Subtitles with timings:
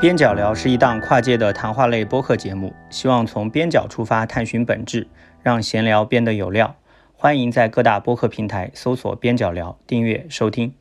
[0.00, 5.06] 边角聊是一档跨界的谈话类播客节目，希望从边角出发探寻本质，
[5.42, 6.74] 让闲聊变得有料。
[7.12, 10.74] 欢迎在各大播客平台搜索“边角聊”，订阅收听。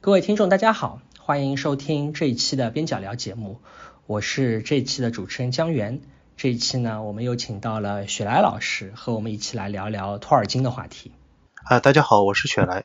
[0.00, 3.60] 各位听众，大家好，欢迎收听这一期的边角聊节目，
[4.06, 6.00] 我是这一期的主持人江源。
[6.38, 11.12] 这一期呢，我们又请到了雪莱老师，和我们一起来聊聊托尔金的话题。
[11.64, 12.84] 啊，大家好，我是雪莱。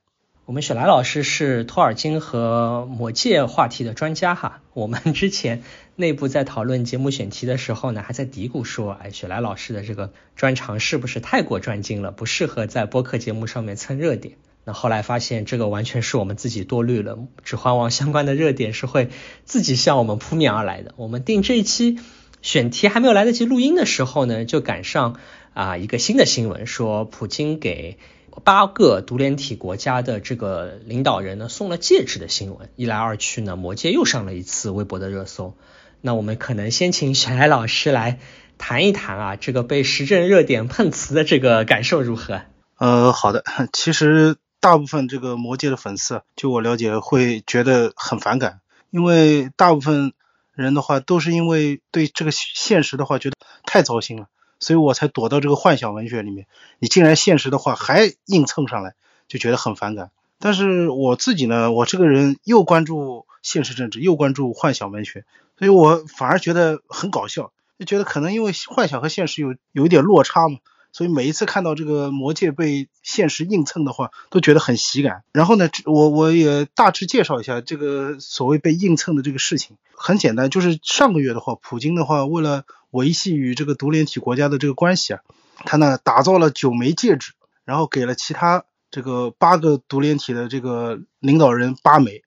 [0.50, 4.64] 我们雪莱老师是托尔金和魔戒话题的专家哈。
[4.74, 5.62] 我们之前
[5.96, 14.38] 内部在讨论节目选题的时候呢，还在嘀咕说，哎，雪莱老师的这个专长是不是太过专精了，不适合在播客节目上面蹭热点？
[14.66, 19.10] 那后来发现这个完全是我们自己多虑了，指环王相关的热点是会
[19.46, 20.96] 自己向我们扑面而来的。
[20.98, 22.00] 我们定这一期
[22.42, 25.20] 选题还没有来得及录音的时候呢，就赶上
[25.54, 28.00] 啊一个新的新闻，说普京给。
[28.44, 35.56] 八个独联体国家的这个领导人呢送了戒指的新闻，一来二去呢，魔戒又上了一次微博的热搜。
[36.02, 38.20] 那我们可能先请小艾老师来
[38.58, 42.42] 谈一谈啊，这个被时政热点碰瓷的这个感受如何？
[42.78, 50.14] 呃，好的，其实大部分这个魔戒的粉丝，就我了解会觉得很反感，因为大部分
[50.54, 54.28] 人的话都是因为对这个现实的话觉得太糟心了。
[54.60, 56.48] 所以我才躲到这个幻想文学里面。
[56.80, 58.94] 你竟然现实的话还硬蹭上来，
[59.28, 60.12] 就觉得很反感。
[60.38, 65.26] 但是我自己呢，我这个人又关注现实政治，又关注幻想文学，
[65.58, 70.60] 所以我反而觉得很搞笑，就觉得可能因为幻想和现实有有一点落差嘛。
[70.92, 75.24] 所以每一次看到这个魔戒被现实硬蹭的话，都觉得很喜感。
[75.32, 79.78] 然后呢，我我也大致介绍一下这个所谓被硬蹭的这个事情。
[79.94, 85.22] 很简单，就是上个月的话，普京的话为了维系与这个独联体国家的这个关系啊，
[85.58, 87.34] 他呢打造了九枚戒指，
[87.66, 92.24] 然后给了其他这个八个独联体的这个领导人八枚，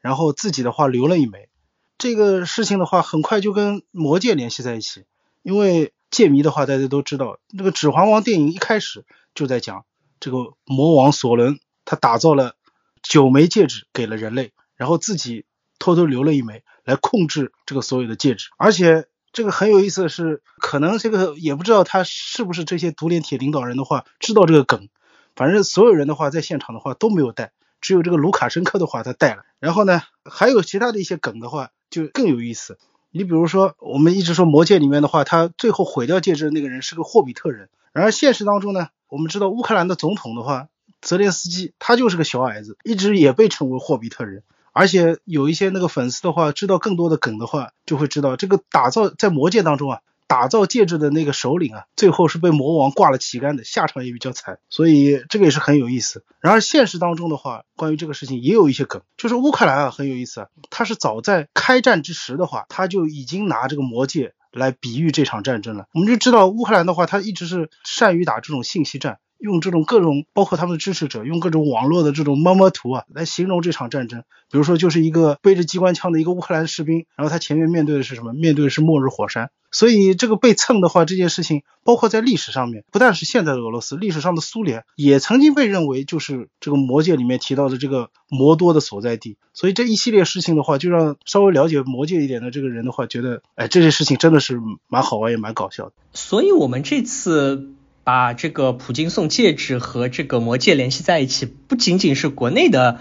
[0.00, 1.48] 然后自己的话留了一枚。
[1.96, 5.04] 这个事情的话，很快就跟魔戒联系在一起，
[5.42, 5.94] 因为。
[6.12, 9.86] 戒迷的话，大家都知道，这个《指环王》电影一开始就在讲
[10.20, 12.54] 这个魔王索伦，他打造了
[13.02, 15.46] 九枚戒指给了人类，然后自己
[15.78, 18.50] 偷偷留了一枚来控制这个所有的戒指。
[18.58, 24.90] 而且这个很有意思的是，可能这个也不知道他是不是这些独联体领导人的话知道这个梗，
[25.34, 29.44] 反正所有人的话在现场的话都没有带，只有这个卢卡申科的话他带了。
[29.60, 32.78] 然后呢，还有其他的一些梗的话就更有意思。
[33.12, 37.68] 你比如说，我们一直说魔戒里面的话，他最后毁掉戒指的那个人是个霍比特人。
[37.92, 40.68] 然而现实当中呢，我们知道乌克兰的总统的话，
[41.02, 44.42] 泽连斯基他就是个小矮子，一直也被称为霍比特人。
[44.72, 50.00] 而且有一些那个粉丝的话，知道更多的梗的话，就会知道这个打造在魔戒当中啊。
[50.26, 56.24] 打造戒指的那个首领啊，最后是被魔王挂了旗杆的，下场也比较惨，所以这个也是很有意思。
[56.40, 65.86] 然而现实当中的话，关于这个事情也有一些梗，就是乌克兰啊很有意思啊，他是早在开战之时的话，他就已经拿这个魔戒来比喻这场战争了。
[65.92, 69.18] 我们就知道乌克兰的话，他一直是善于打这种信息战。
[69.42, 74.22] 用这种各种，包括他们的支持者，用各种网络的这种摸摸图啊，来形容这场战争。
[74.50, 78.32] 比如说，就是一个背着机关枪的一个乌克兰士兵，然后他前面面对的是什么？
[78.32, 79.50] 面对的是末日火山。
[79.70, 89.38] 所以这个被蹭的话，这件事情，包括在历史上面，不但是现在的俄罗斯，历史上的苏联也曾经被认为就是这个魔戒里面提到的这个魔多的所在地。
[89.54, 95.92] 所以这一系列事情的话，就让稍微了解魔戒一点的这个人的话，觉得，哎，这些事情真的是蛮好玩，也蛮搞笑的。
[96.12, 97.72] 所以我们这次。
[98.04, 102.98] 把这个普京送戒指和这个魔戒联系在一起，不仅仅是国内的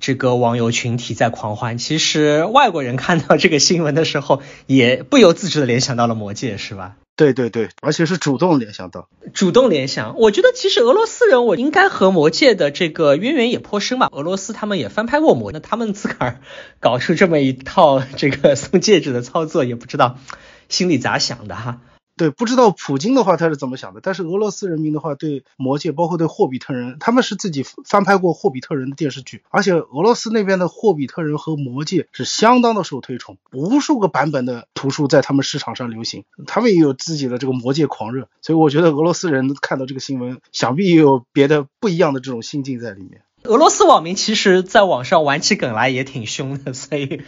[0.00, 6.96] 这个网友群体在狂欢，其实外国人看到这个新闻的时候，也不由自主的联想到了魔戒，是吧？
[7.14, 10.18] 对对对，而且是主动联想到，主动联想。
[10.18, 14.08] 我觉得其实俄罗斯人，我应该和魔戒的这个渊源也颇深吧。
[14.12, 16.40] 俄罗斯他们也翻拍过魔，那他们自个儿
[16.80, 20.18] 搞出这么一套这个送戒指的操作，也不知道
[20.70, 21.80] 心里咋想的哈。
[22.16, 43.22] 对，不知道普京的话他是怎么想的，但是俄罗斯人民的话对魔戒，包括对霍比特人，他们是自己翻拍过霍比特人的电视剧，而且俄罗斯那边的霍比特人和魔戒是相当的受推崇，无数个版本的图书在他们市场上流行，他们也有自己的这个魔戒狂热，所以我觉得俄罗斯人看到这个新闻，想必也有别的不一样的这种心境在里面。
[43.44, 47.22] 俄罗斯网民其实在网上玩起梗来也挺凶的，所以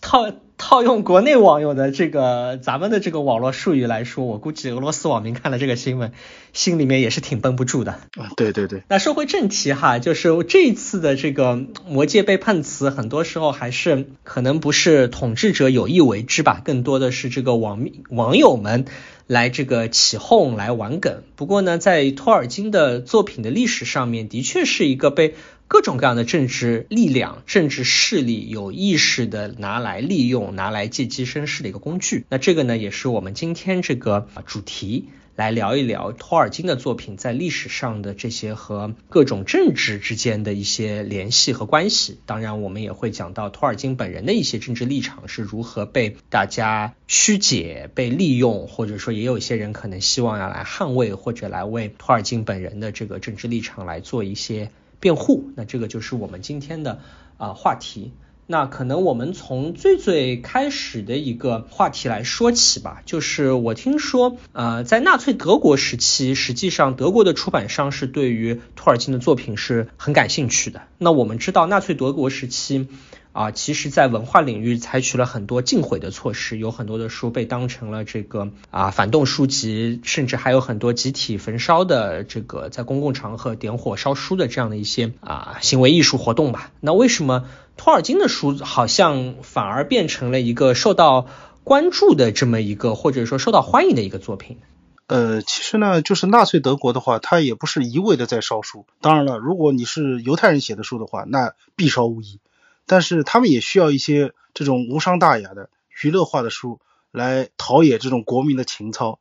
[0.00, 6.12] 套套用国内网友的这个咱们的这个网络术语来说，我估计俄罗斯网民看了这个新闻，
[6.52, 7.92] 心里面也是挺绷不住的。
[7.92, 8.82] 啊，对对对。
[8.88, 18.86] 那说回正题哈，就是这一次的这个魔戒被碰瓷，很多时候还是可能不是统治者有意为之吧，更多的是这个网民网友们。
[19.32, 25.36] 来这个起哄来玩梗，不过呢，在托尔金的作品的历史上面，的确是一个被
[25.68, 32.26] 各种各样的政治力量、政治势力有意识的拿来利用、拿来借机生事的一个工具。
[32.28, 35.08] 那这个呢，也是我们今天这个主题。
[35.34, 42.20] 来聊一聊托尔金的作品在历史上的这些和各种政治之间的一些联系和关系。
[42.26, 54.70] 当然，我们也会讲到托尔金本人的一些政治立场是如何被大家曲解、被利用，或者说也有一些人可能希望要来捍卫或者来为托尔金本人的这个政治立场来做一些
[55.00, 55.50] 辩护。
[55.56, 57.00] 那这个就是我们今天的
[57.38, 58.12] 啊话题。
[58.52, 70.82] 那可能我们从最最开始的一个话题来说起吧，就是我听说，呃，在纳粹德国时期，实际上德国的出版商是对于托尔金的作品是很感兴趣的。
[70.98, 72.88] 那我们知道，纳粹德国时期。
[73.32, 86.70] 啊，其实，在文化领域采取了很多禁毁的措施，有很多的书被当成了这个啊反动书籍，甚至还有很多集体焚烧的这个在公共场合点火烧书的这样的一些啊行为艺术活动吧。
[86.80, 87.46] 那为什么
[87.78, 91.26] 托尔金的书好像反而变成了一个受到
[91.64, 94.58] 关注的这么一个，或者说受到欢迎的一个作品？
[95.06, 98.84] 呃，其实呢，就是纳粹德国的话，它也不是一味的在烧书。
[99.00, 102.40] 当然了，如果你是犹太人写的书的话，那必烧无疑。
[102.86, 105.70] 但是他们也需要一些这种无伤大雅的
[106.02, 106.80] 娱乐化的书
[107.10, 109.18] 来陶冶这种国民的情操，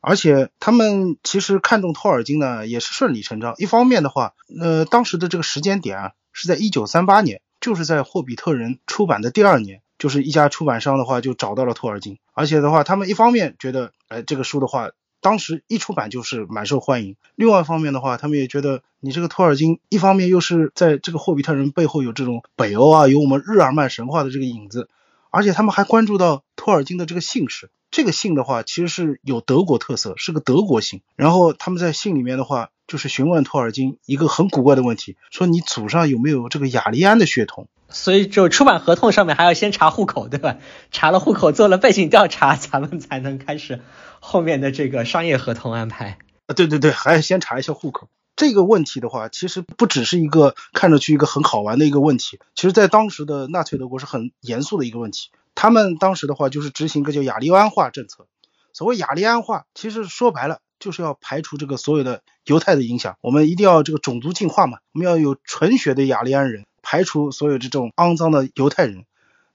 [0.00, 3.54] 而且他们其实看中托尔金呢也是顺理成章。
[3.58, 14.90] 一方面的话，呃，当时的这个时间点啊是在一九三八年，就是在《霍比特人》出版的第二年，就是一家出版商的话就找到了托尔金，而且的话，他们一方面觉得，哎，这个书的话。
[15.20, 17.16] 当时一出版就是蛮受欢迎。
[17.34, 24.88] 另外一方面的话，他们也觉得你这个托尔金，一方面又是在这个霍比特人背后有这种北欧啊，有我们日耳曼神话的这个影子，
[25.30, 27.70] 而且他们还关注到托尔金的这个姓氏。
[27.90, 31.00] 这个姓的话，其实是有德国特色，是个德国姓。
[31.16, 37.66] 然后他们在信里面的话，就是询问托尔金一个很古怪的问题，说你祖上有没有这个雅利安的血统？
[37.88, 40.58] 所以就出版合同上面还要先查户口，对吧？
[40.90, 43.80] 查了户口，做了背景调查，咱们才能开始。
[44.20, 48.08] 后面的这个商业合同安排啊，对对对，还要先查一下户口。
[48.36, 55.30] 这个问题的话，其实不只是一个看上去一个很好玩的一个问题，其实在当时的纳粹德国是很严肃的一个问题。
[55.54, 58.26] 他们当时的话就是执行一个叫雅利安化政策。
[58.72, 63.16] 所谓雅利安化，其实说白了就是要排除这个所有的犹太的影响。
[63.22, 69.04] 我们一定要这个种族进化嘛，我们要有纯血的雅利安人，排除所有这种肮脏的犹太人。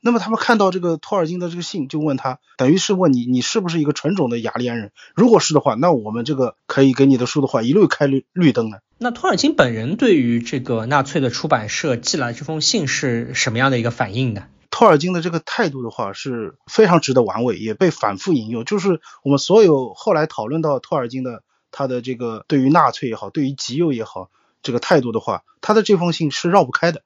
[0.02, 4.92] 那么他们看到这个托尔金的这个信，就问他，等于是问你，你是不是一个纯种的雅利安人？
[5.16, 8.84] 如果是的话，那我们这个可以给你的书的话，一律开绿绿灯的。
[9.00, 14.44] 那托尔金本人对于这个纳粹的出版社寄来这封信是什么样的一个反应呢？
[14.70, 18.64] 托尔金的这个态度的话是非常值得玩味，也被反复引用。
[18.64, 21.42] 就是我们所有后来讨论到托尔金的
[21.72, 24.30] 他的这个对于纳粹也好，对于极右也好
[24.62, 27.02] 这个态度的话，他的这封信是绕不开的。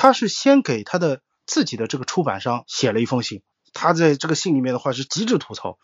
[0.00, 1.20] 他是先给他的。
[1.46, 3.42] 自己的这个出版商写了一封信，
[3.72, 5.78] 他在这个信里面的话是极致吐槽，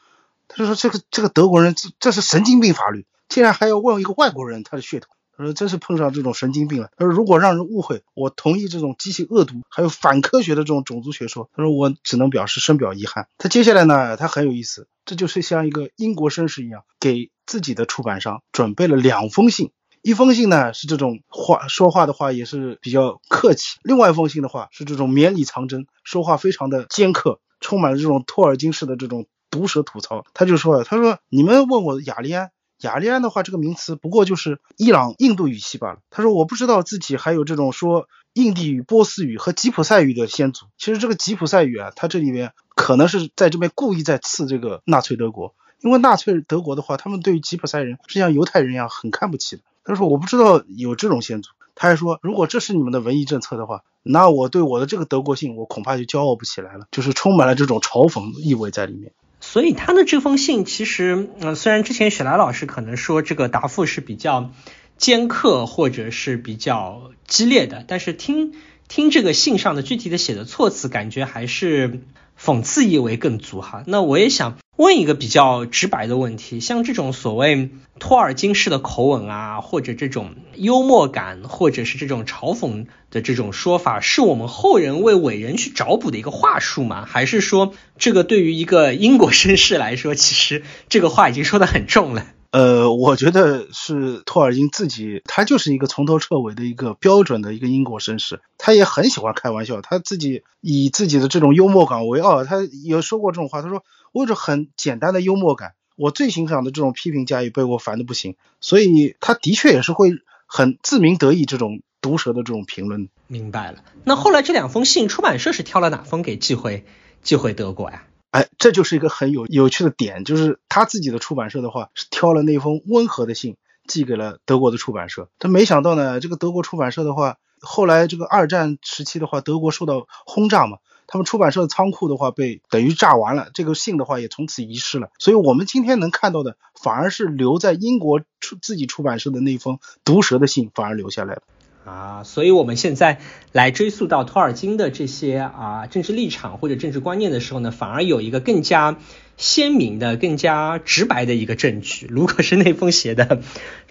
[0.46, 6.90] 他就说这个这个德国人这这是神经病法律，竟然还要问一个外国人他的血统，他说真是碰上这种神经病了。
[6.96, 13.26] 他说如果让人误会，我同意这种极其恶毒还有反科学的这种种族学说，他说我只能表示深表遗憾。
[13.36, 19.72] 他接下来呢，他很有意思，这就是像一个英国绅士一样，给自己的出版商准备了两封信。
[20.06, 30.24] 一封信呢是这种话说话的话也是比较客气，另外一封信的话是这种绵里藏针，说话非常的尖刻，充满了这种托尔金式的这种毒舌吐槽。
[30.32, 35.98] 他就说：“他说你们问我雅利安，雅利安的话这个名词不过就是伊朗印度语系罢了。
[36.08, 40.66] 他说我不知道自己还有这种说印地语、波斯语和吉普赛语的先祖。
[40.78, 59.12] 其实这个吉普赛语啊，他这里面可能是在这边故意在刺这个纳粹德国，因为纳粹德国的话，他们对于吉普赛人是像犹太人一样很看不起的。”他说：“我不知道有这种先祖。”他还说：“如果这是你们的文艺政策的话，那我对我的这个德国性，我恐怕就骄傲不起来了。”就是充满了这种嘲讽意味在里面。
[59.40, 64.50] 所以他的这封信其实，嗯，虽然之前雪莱老师可能说这个答复是比较
[64.96, 68.54] 尖刻或者是比较激烈的，但是听
[68.88, 72.00] 听这个信上的具体的写的措辞，感觉还是
[72.40, 73.84] 讽刺意味更足哈。
[73.86, 74.58] 那我也想。
[74.76, 87.06] 问一个比较直白的问题，像这种所谓托尔金式的口吻啊，或者这种幽默感，或者是这种嘲讽的这种说法，是我们后人为伟人去找补的一个话术吗？
[87.06, 92.26] 还是说，这个对于一个英国绅士来说，其实这个话已经说的很重了？
[92.50, 103.82] 呃，我觉得是托尔金自己，他就是一个从头彻尾的一个标准的一个英国绅士，他也很喜欢开玩笑，他自己以自己的这种幽默感为傲，他有说过这种话，他说。
[104.16, 110.10] 我有着很简单的幽默感，我最欣赏的这种批评家也被我烦的不行，所以他的确也是会
[110.46, 113.10] 很自鸣得意这种毒舌的这种评论。
[113.26, 113.84] 明白了。
[114.04, 116.86] 那后来这两封信，出版社是挑了哪封给寄回
[117.20, 118.04] 寄回德国呀？
[118.30, 125.28] 哎，这就是一个很有有趣的点，就是他自己的出版社的话是挑了那封温和的信寄给了德国的出版社。
[125.38, 130.78] 他没想到呢，这个德国出版社的话，后来这个二战时期的话，德国受到轰炸嘛。
[131.06, 135.10] 他们出版社的仓库的话被等于炸完了，这个信的话也从此遗失了。
[135.18, 141.42] 所以，我们今天能看到的反而是留在英国出自己出版社的那封毒舌的信，反而留下来了。
[141.84, 143.20] 啊，所以我们现在
[143.52, 148.96] 来追溯到托尔金的这些啊政治立场或者政治观念的时候呢，反而有一个更加
[149.36, 152.06] 鲜明的、更加直白的一个证据。
[152.10, 153.40] 如果是那封写的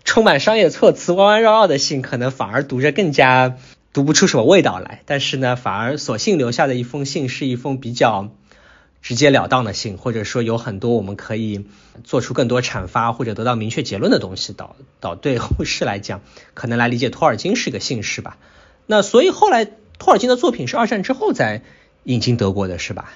[0.03, 3.55] 充满商业措辞、弯弯绕绕的信，可能反而读着更加。
[3.96, 8.30] 读不出什么味道来，但是呢，反而索性留下的一封信是一封比较
[9.02, 11.70] 直截了当的信，或者说有很多我们可以
[12.04, 14.52] 做出更多阐发或者得到明确结论的东西。
[14.52, 16.20] 导导对后世来讲，
[16.54, 18.36] 可能来理解托尔金是一个姓氏吧。
[18.86, 21.62] 那所以后来托尔金的作品是二战之后才
[22.04, 23.14] 引进德国的，是吧？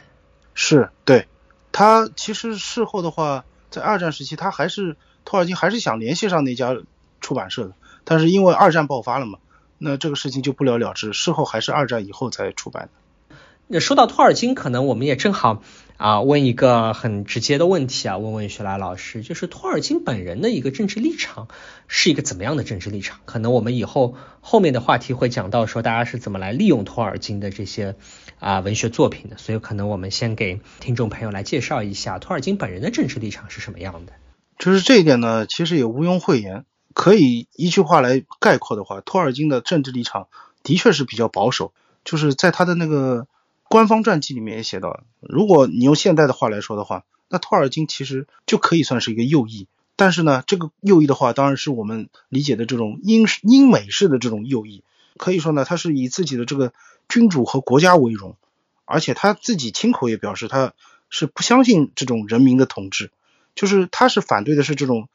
[0.53, 1.27] 是对。
[1.73, 4.95] 他其实事后的话，在二战时期，他还是
[5.25, 6.73] 托尔金还是想联系上那家
[7.19, 7.73] 出版社的，
[8.05, 9.39] 但是因为二战爆发了嘛。
[9.79, 13.35] 那这个事情就不了了之，事后还是二战以后才出版的。
[13.71, 15.61] 那说到托尔金，可能我们也正好
[15.97, 21.47] 啊问一个很直接的问题啊，问问雪莱老师，就是托尔金本人的一个政治立场
[21.87, 23.19] 是一个怎么样的政治立场？
[23.25, 27.95] 可能我们以后后面的话题会讲到说大家是怎么来利用托尔金的这些
[28.39, 34.13] 啊文学作品的，所以可能我们先给听众朋友来介绍一下托尔金本人的政治立场是什么样的。
[34.57, 36.65] 就是这一点呢，其实也毋庸讳言。
[36.99, 40.27] 可以一句话来概括的话，托尔金的政治立场
[40.63, 41.71] 的确是比较保守。
[42.03, 43.25] 就是在他的那个
[43.69, 49.69] 官方传记里面也写到，如果你用现代的话来说的话，那托尔金其实就可以算是一个右翼。
[49.95, 54.83] 但是呢，这个右翼的话，当然是我们理解的这种英英美式的这种右翼。
[55.15, 56.73] 可以说呢，他是以自己的这个
[57.07, 58.35] 君主和国家为荣，
[58.83, 60.73] 而且他自己亲口也表示，他
[61.09, 63.09] 是不相信这种人民的统治，
[63.55, 65.07] 就是他是反对的是这种。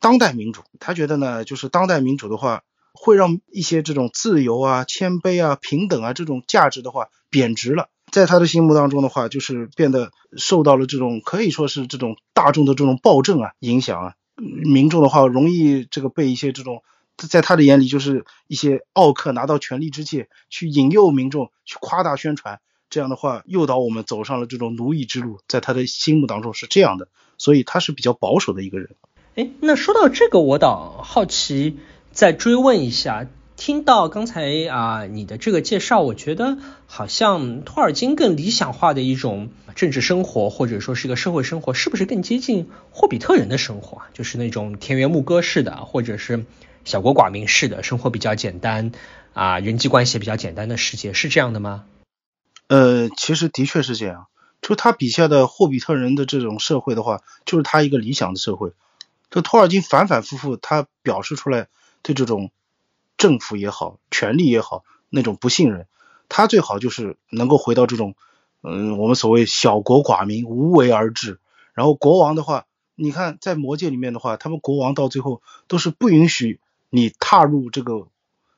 [0.00, 7.88] 当代民主，他觉得呢，就是当代民主的话，会让一些这种自由啊、谦卑啊、平等啊这种价值的话贬值了。
[8.10, 16.82] 在他的心目当中的话，就是变得受到了这种可以说是这种大众的这种暴政啊影响啊，民众的话容易这个被一些这种，
[17.16, 27.06] 在他的眼里就是一些奥克拿到权力之际去引诱民众去夸大宣传，这样的话诱导我们走上了这种奴役之路，在他的心目当中是这样的，
[27.38, 28.96] 所以他是比较保守的一个人。
[29.36, 31.78] 哎，那说到这个，我倒好奇
[32.12, 33.26] 再追问一下。
[33.56, 36.56] 听到刚才啊你的这个介绍，我觉得
[36.86, 44.08] 好像托尔金更理想化的一种政治生活，或者说是一个社会生活，是不是更接近霍比特人的生活啊？
[44.14, 46.46] 就是那种田园牧歌式的，或者是
[46.86, 48.92] 小国寡民式的生活比较简单
[49.34, 51.84] 啊，人际关系比较简单的世界，是这样的吗？
[52.68, 54.26] 呃，其实的确是这样。
[54.62, 58.72] 就他笔下的霍比特人的这种社会的话，就是他一个理想的社会。
[59.30, 61.68] 这托尔金反反复复，他表示出来
[62.02, 62.50] 对这种
[63.16, 65.86] 政府也好，权力也好，那种不信任。
[66.28, 68.14] 他最好就是能够回到这种，
[68.62, 71.38] 嗯，我们所谓小国寡民，无为而治。
[71.74, 76.60] 然后国王的话，你看在魔界里面的话，他们国王到最后都是不允许
[76.90, 78.08] 你踏入这个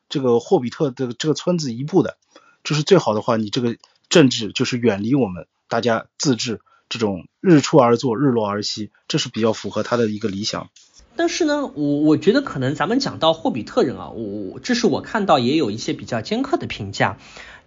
[0.08, 2.16] 这个霍比特的这个村子一步的。
[2.64, 3.76] 就是最好的话，你这个
[4.08, 6.60] 政治就是远离我们，大家自治。
[6.92, 10.68] 这种日出而作，日落而息，这是比较符合他的一个理想。
[11.16, 17.16] 但是呢，我我觉得可能咱们讲到霍比特人啊，我这是我看到也有一些比较尖刻的评价，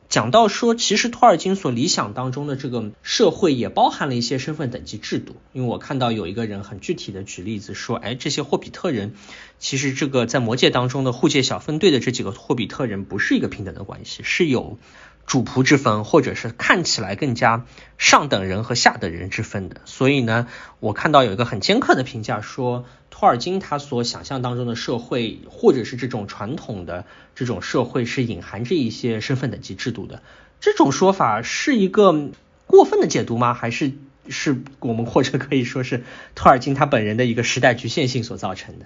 [0.09, 5.35] 讲到说，其实托尔金所理想当中的这个社会也包含了一些身份等级制度。
[5.53, 9.15] 因为我看到有一个人很具体的举例子说，哎，这些霍比特人
[9.57, 14.77] 其实这个在魔界当中的护戒小分队的这几个霍比特人不是一个平等的关系，是有。
[15.25, 17.65] 主仆之分，或者是看起来更加
[17.97, 20.47] 上等人和下等人之分的，所以呢，
[20.79, 30.21] 我看到有一个很尖刻的评价，说托尔金他所想象当中的社会，或者是这种传统的这种社会，是隐含着一些身份等级制度的。
[30.59, 32.29] 这种说法是一个
[32.67, 33.53] 过分的解读吗？
[33.53, 33.93] 还是
[34.29, 36.03] 是我们或者可以说是
[36.35, 38.85] 托尔金他本人的一个时代局限性所造成的？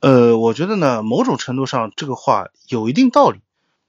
[0.00, 3.40] 呃，我觉得呢，某种程度上这个话有一定道理。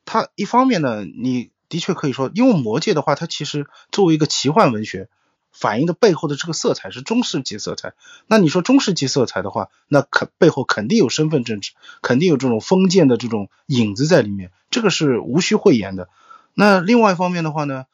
[0.06, 5.10] 他一方面呢，你的确可以说，因为魔戒的话，它其实作为一个奇幻文学，
[5.52, 7.94] 反映的背后的这个色彩是中世纪色彩。
[8.28, 11.72] 那你说中世纪色彩的话，那肯背后肯定有身份政治，
[12.04, 16.10] 肯定有这种封建的这种影子在里面，这个是无需讳言的。
[16.54, 17.86] 那另外一方面的话呢，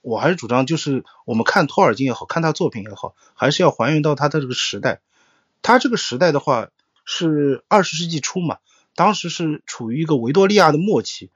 [0.00, 5.00] 我还是主张，就是我们看托尔金也好看他作品也好，还是要还原到他的这个时代。
[5.60, 6.68] 他这个时代的话
[7.04, 8.58] 是二十世纪初嘛，
[8.94, 11.30] 当时是处于一个维多利亚的末期，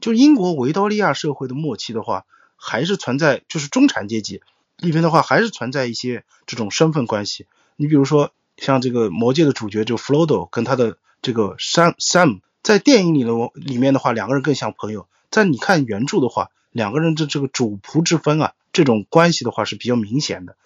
[0.00, 2.24] 就英国维多利亚社会的末期的话，
[2.56, 4.42] 还是存在就是中产阶级
[4.78, 7.46] 里面的话，还是存在一些这种身份关系。
[7.76, 15.08] 你比如说像这个魔戒的主角就弗罗多跟他的这个 Sam Sam，在电影里的里面的话，两个人更像朋友。
[15.30, 20.56] 在你看原著的话，两个人的这个主仆之分啊，这种关系的话是比较明显的。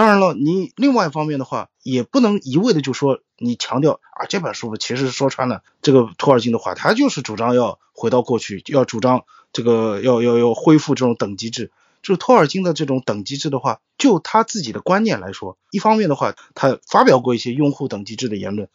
[0.00, 11.70] 当然了，你另外一方面的话，也不能一味的就说你强调啊，这本书其实说穿了，这个托尔金的话，他就是主张要回到过去， 要主张这个要要要恢复这种等级制。
[12.00, 18.70] 就是托尔金的这种等级制的话，就他自己的观念来说，一方面的话，他发表过一些拥护等级制的言论，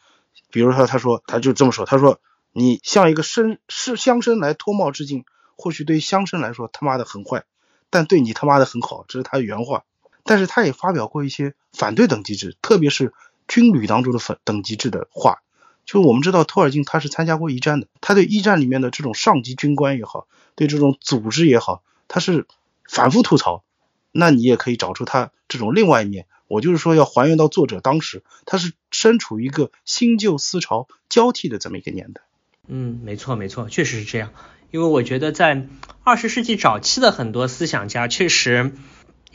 [0.52, 2.20] 比如说他说他就这么说，他说
[2.52, 5.24] 你向一个绅是乡绅来脱帽致敬，
[5.56, 7.46] 或许对乡绅来说他妈的很坏，
[7.90, 9.82] 但对你他妈的很好，这是他的原话。
[10.26, 13.14] 但是他也发表过一些反对等级制，特别是
[13.48, 15.42] 军旅当中的反等级制的话。
[15.84, 22.46] 就我们知道托尔金他是参加过一战的，他对一战里面的这种上级军官也好，对这种组织也好，他是
[22.84, 23.62] 反复吐槽。
[24.10, 26.26] 那你也可以找出他这种另外一面。
[26.48, 32.22] 我就是说要还原到作者当时，他是身处一个新旧思潮交替的这么一个年代。
[32.66, 34.30] 嗯，没错没错，确实是这样。
[34.72, 35.68] 因为我觉得在
[36.02, 38.72] 二十世纪早期的很多思想家确实。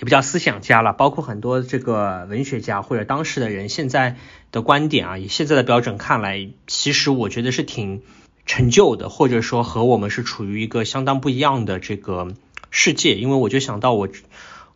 [0.02, 4.16] 也不叫思想家了，包括很多这个文学家或者当时的人，现在
[4.52, 8.02] 的观点啊，以现在的标准看来，其实我觉得是挺
[8.48, 12.34] 陈旧的，或者说和我们是处于一个相当不一样的这个
[12.72, 13.14] 世界。
[13.14, 14.10] 因为我就想到我，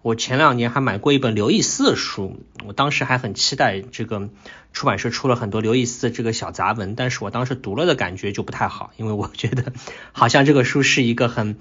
[0.03, 4.29] 我前两年还买过一本刘易斯的书，我当时还很期待这个
[4.73, 9.73] 出版社出了很多刘易斯的这个小杂文，但是我当时读了的感觉就不太好，因为我觉得
[10.11, 11.57] 好像这个书是一个很。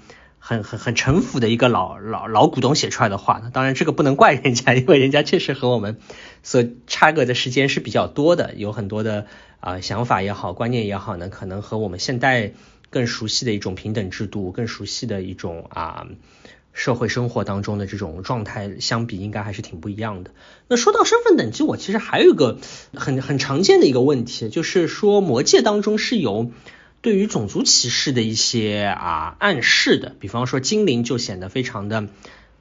[0.47, 5.97] 很很很城府的一个老老老股东写出来的话呢，当然这个不能怪人家， 因为人家确实和我们
[6.43, 9.25] 所差隔的时间是比较多的，有很多的
[9.59, 12.51] 啊想法也好，观念也好呢，可能和我们现代
[12.91, 16.05] 更熟悉的一种平等制度，更熟悉的一种啊
[16.73, 20.29] 社会生活当中的这种状态相比，应该还是挺不一样的。
[20.67, 22.59] 那说到身份等级，我其实还有一个
[22.93, 26.51] 很很常见的一个问题，就是说魔界当中是有。
[27.05, 32.07] 对于种族歧视的一些啊暗示的，比方说精灵就显得非常的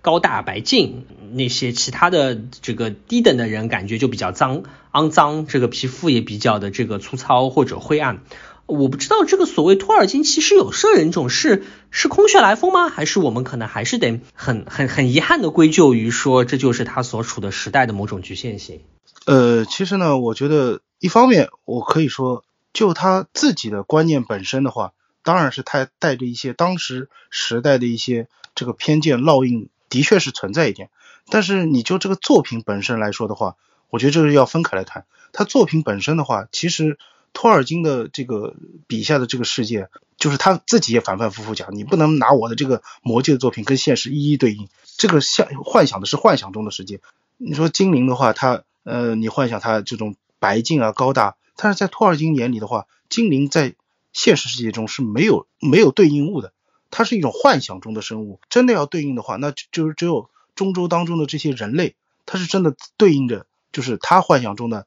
[0.02, 8.22] 高大白净，那些其他的这个低等的人感觉就比较脏肮脏，这个皮肤也比较的这个粗糙或者灰暗。
[8.66, 12.90] 我不知道这个所谓托尔金其实有色人种是是空穴来风吗？
[12.90, 18.82] 还是我们可能还是得很很很遗憾的归咎于说这就是他所处的时代的某种局限性？
[19.24, 22.44] 呃，其实呢，我觉得一方面我可以说。
[22.74, 30.90] 就他自己的观念本身的话，当然是他带着一些当时时代的一些这个偏见烙印，的确是存在一点。
[31.30, 33.54] 但是你就这个作品本身来说的话，
[33.88, 35.06] 我觉得这是要分开来看。
[35.32, 36.98] 他作品本身的话，其实
[37.32, 38.54] 托尔金的这个
[38.88, 44.68] 笔下的这个世界，就是他自己也反反复复讲，你不能拿我的这个魔界的作品跟现实一一对应。
[44.98, 47.00] 这个像幻想的是幻想中的世界。
[47.36, 51.36] 你说精灵的话，他呃，你幻想他这种白净啊、高大。
[51.56, 53.74] 但是在托尔金眼里的话，精灵在
[54.12, 56.52] 现实世界中是没有没有对应物的，
[56.90, 58.40] 它是一种幻想中的生物。
[58.50, 61.94] 真的要对应的话，那就是只有中州当中的这些人类，
[62.26, 64.86] 它是真的对应着，就是他幻想中的，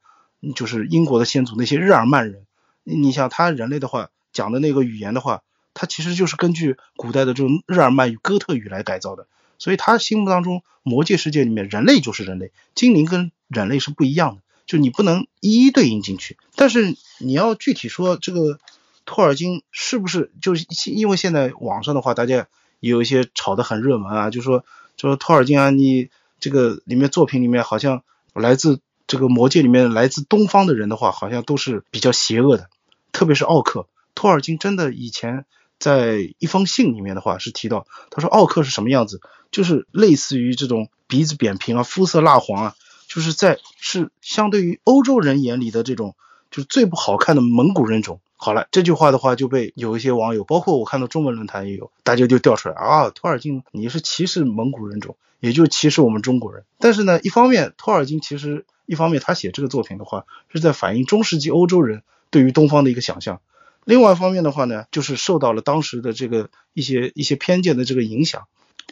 [0.56, 2.46] 就是英国的先祖那些日耳曼人。
[2.84, 9.28] 你想他人类的话讲的那个语言的话，它其实就是根据古代的这种日耳曼语、哥特语来改造的。
[9.60, 14.42] 所以他心目当中魔界世界里面，人类就是人类，精灵跟人类是不一样的。
[14.68, 18.60] 就你不能一一对应进去，但是你要具体说这个
[19.06, 22.48] 托尔金是不是就是因为现在网上的话，大家
[22.82, 24.66] 有一些炒得很热门啊，就说
[24.98, 28.04] 就说托尔金啊，你这个里面作品里面好像
[28.34, 32.70] 来自这个魔界里面来自东方的人的话，好像都是比较邪恶的，
[33.14, 33.88] 特别是奥克。
[34.14, 35.46] 托尔金真的以前
[35.80, 42.76] 在一封信里面的话是提到，他说奥克是什么样子，就是类似于这种鼻子扁平啊，肤色蜡黄啊。
[43.08, 46.16] 就是在是相对于欧洲人眼里的这种
[46.52, 48.20] 就是最不好看的蒙古人种。
[48.36, 56.64] 好了，这句话的话就被有一些网友，包括我看到中文论坛也有，大家就调出来啊，托尔金你是歧视蒙古人种，也就歧视我们中国人。
[56.78, 63.42] 但是呢，一方面托尔金其实一方面他写这个作品的话是在反映中世纪欧洲人对于东方的一个想象，
[63.86, 68.44] 另外一方面的话呢，就是受到了当时的这个一些一些偏见的这个影响。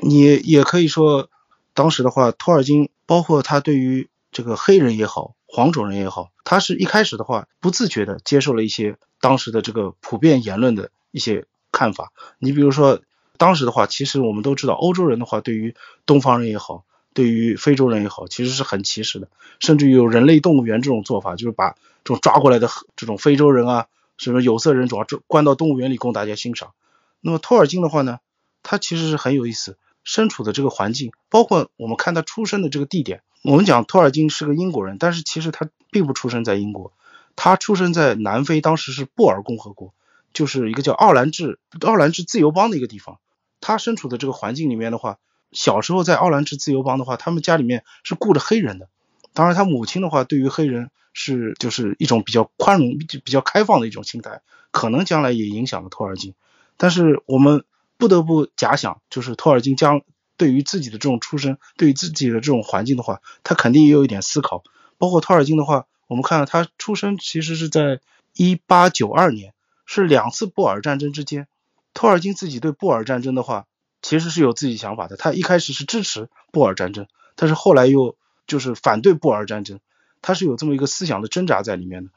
[0.02, 1.30] 你也可以说，
[1.76, 2.90] 当时的话托尔金。
[3.08, 12.12] 包括他对于这个黑人也好，黄种人也好，他是一开始的话不自觉的接受了一些当时的这个普遍言论的一些看法。
[12.40, 13.00] 你比如说，
[13.38, 15.76] 当时的话，其实我们都知道，欧洲人的话对于
[16.08, 16.84] 东方人也好，
[17.14, 23.86] 对于非洲人也好，其实是很歧视的，甚至有人类动物园这种做法，就是把这种抓过来的这种非洲人啊、
[24.18, 26.74] 什么有色人种啊，这关到动物园里供大家欣赏。
[27.22, 28.18] 那么托尔金的话呢，
[28.64, 33.22] 他其实是很有意思，身处的这个环境，包括我们看他出生的这个地点。
[33.44, 36.94] 我们讲托尔金是个英国人，但是其实他并不出生在英国，
[37.36, 39.94] 他出生在南非，当时是布尔共和国，
[40.34, 43.20] 就是一个叫奥兰治奥兰治自由邦的一个地方。
[43.60, 45.18] 他身处的这个环境里面的话，
[45.52, 48.90] 小时候在奥兰治自由邦的话，他们家里面是雇着黑人的。
[49.34, 54.42] 当然，他母亲的话，对于黑人是就是一种比较宽容、比较开放的一种心态，
[54.72, 56.36] 可能将来也影响了托尔金。
[56.78, 57.64] 但是我们
[57.98, 60.02] 不得不假想，就是托尔金将
[60.38, 64.64] 对于自己的这种出身，对于自己的这种环境的话，他肯定也有一点思考。
[64.98, 68.00] 包括托尔金的话，我们看到他出生其实是在
[68.34, 69.54] 一八九二年，
[69.86, 71.48] 是两次布尔战争之间。
[71.94, 73.66] 托尔金自己对布尔战争的话，
[74.02, 75.18] 其实是有自己想法的。
[75.18, 78.16] 他一开始是支持布尔战争，但是后来又。
[78.48, 79.80] 就是反对布尔战争，
[80.22, 82.12] 他是有这么一个思想的挣扎在里面的。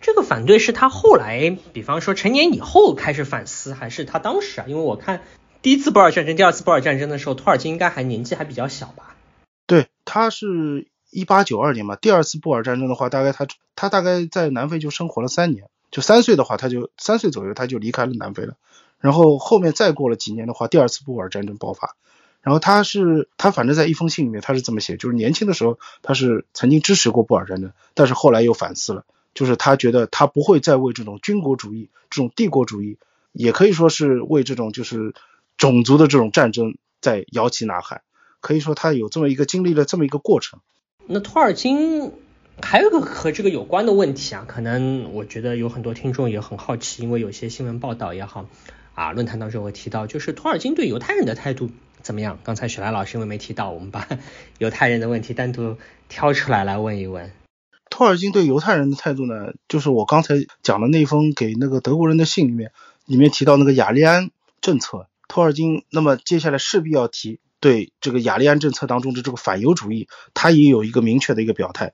[0.00, 4.66] 这个反对是他后来，比方说成年以后开始反思，还是他当时啊？
[4.68, 5.22] 因为我看
[5.60, 9.16] 第一次布尔战争、第二次布尔战争的时候，托尔金应该还年纪还比较小吧？
[9.66, 11.96] 对，他是一八九二年嘛。
[11.96, 18.54] 第二次布尔战争的话，大概他他大概在南非就生活了三年，就三岁的话，他就三岁左右他就离开了南非了。
[19.00, 21.96] 然后后面再过了几年的话，第二次布尔战争爆发。
[22.40, 32.98] 然后他是他反正在一封信里面他是这么写，就是年轻的时候他是曾经支持过布尔战争，但是后来又反思了，就是他觉得他不会再为这种军国主义、这种帝国主义，
[33.32, 35.14] 也可以说是为这种就是
[35.56, 38.02] 种族的这种战争在摇旗呐喊，
[38.40, 40.60] 可以说他有这么一个经历了这么一个过程。
[41.06, 42.12] 那托尔金
[42.60, 48.48] 还有个和这个有关的问题啊，可能我觉得有很多听众也很好奇，因为有些新闻报道也好
[48.94, 51.70] 啊，论坛当中会提到，就是托尔金对犹太人的态度。
[52.00, 52.38] 怎么样？
[52.44, 54.08] 刚才雪莱老师因为没提到，我们把
[54.58, 55.76] 犹太人的问题单独
[56.08, 57.32] 挑出来来问一问。
[57.90, 62.72] 托尔金对犹太人的态度呢，就是我刚才讲的那封给那个德国人的信里面，
[63.06, 65.08] 里面提到那个雅利安政策。
[65.28, 71.92] 托尔金那么接下来势必要提对这个雅利安政策当中的这个反犹主义，他也有一个明确的一个表态。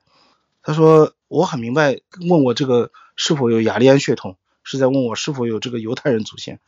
[0.63, 6.59] 他说：“我很明白，问我这个是否有雅利安血统，是在问我是否有这个犹太人祖先。”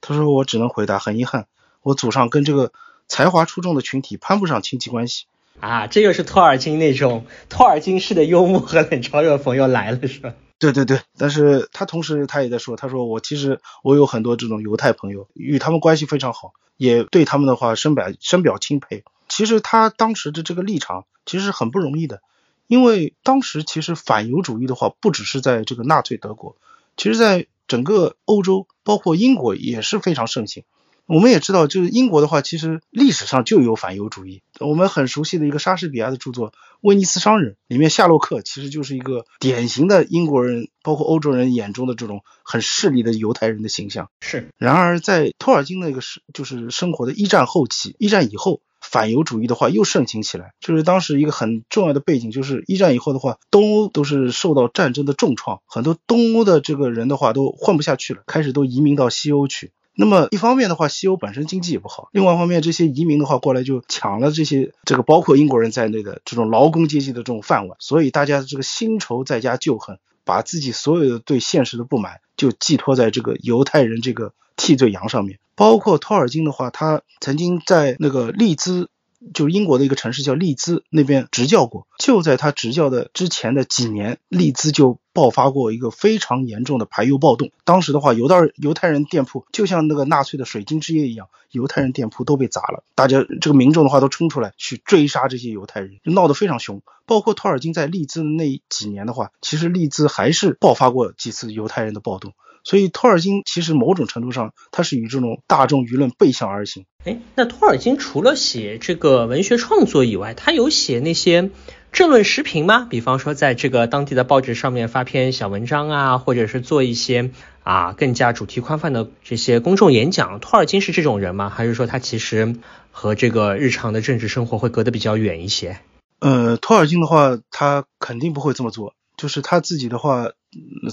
[0.00, 1.46] 他说：“我只能回答，很遗憾，
[1.82, 2.72] 我祖上跟这个。”
[3.08, 5.26] 才华出众的群体攀不上亲戚关系
[5.60, 10.34] 啊，这又是托尔金那种托尔金式的幽默和冷嘲热讽又来了，是吧？
[10.58, 19.04] 对对对，但是他同时他也在说，他说我其实我有很多这种犹太朋友，与他们关系非常好，也对他们的话深表深表钦佩。
[19.28, 22.22] 其实他当时的这个立场其实很不容易的，
[22.68, 26.56] 因为当时其实反犹主义的话不只是在这个纳粹德国，
[26.96, 30.64] 其实在整个欧洲，包括英国也是非常盛行。
[31.06, 34.42] 我们也知道，就是英国的话，其实历史上就有反犹主义。
[34.58, 44.10] 我们很熟悉的一个莎士比亚的著作《威尼斯商人》里面，夏洛克其实就是一个典型的英国人，包括欧洲人眼中的这种很势利的犹太人的形象。
[44.20, 44.50] 是。
[44.58, 50.54] 然而，在托尔金那个是就是生活的一战后期，一战以后，反犹主义的话又盛行起来。
[50.58, 59.70] 就是当时一个很重要的背景，就是一战以后的话，东欧都是受到战争的重创，很多东欧的这个人的话都混不下去了，开始都移民到西欧去。
[59.98, 75.38] 那么一方面的话，西欧本身经济也不好；另外一方面，这些移民的话过来就抢了这些这个包括英国人在内的这种劳工阶级的这种饭碗，所以大家的这个新仇再加旧恨，把自己所有的对现实的不满就寄托在这个犹太人这个替罪羊上面。
[75.54, 78.90] 包括托尔金的话，他曾经在那个利兹。
[79.34, 87.50] 就是英国的一个城市叫利兹那边执教过，就在他执教的之前的几年，利兹就爆发过一个非常严重的排犹暴动。
[87.64, 96.82] 当时的话，犹大犹太人店铺就像那个纳粹的水晶之夜一样，犹太人店铺都被砸了，大家这个民众的话都冲出来去追杀这些犹太人，闹得非常凶。
[97.06, 102.32] 包括托尔金在利兹的那几年的话，其实利兹还是爆发过几次犹太人的暴动。
[102.66, 106.84] 所以托尔金其实某种程度上，他是与这种大众舆论背向而行。
[107.04, 111.50] 哎，那托尔金除了写这个文学创作以外，他有写那些
[111.92, 112.84] 政论时评吗？
[112.90, 117.30] 比方说，在这个当地的报纸上面发篇小文章啊，或者是做一些
[117.62, 120.40] 啊更加主题宽泛的这些公众演讲。
[120.40, 121.48] 托尔金是这种人吗？
[121.48, 122.56] 还是说他其实
[122.90, 125.78] 和这个日常的政治生活会隔得比较远一些？
[126.18, 128.94] 呃，托尔金的话，他肯定不会这么做。
[129.16, 130.32] 就是他自己的话。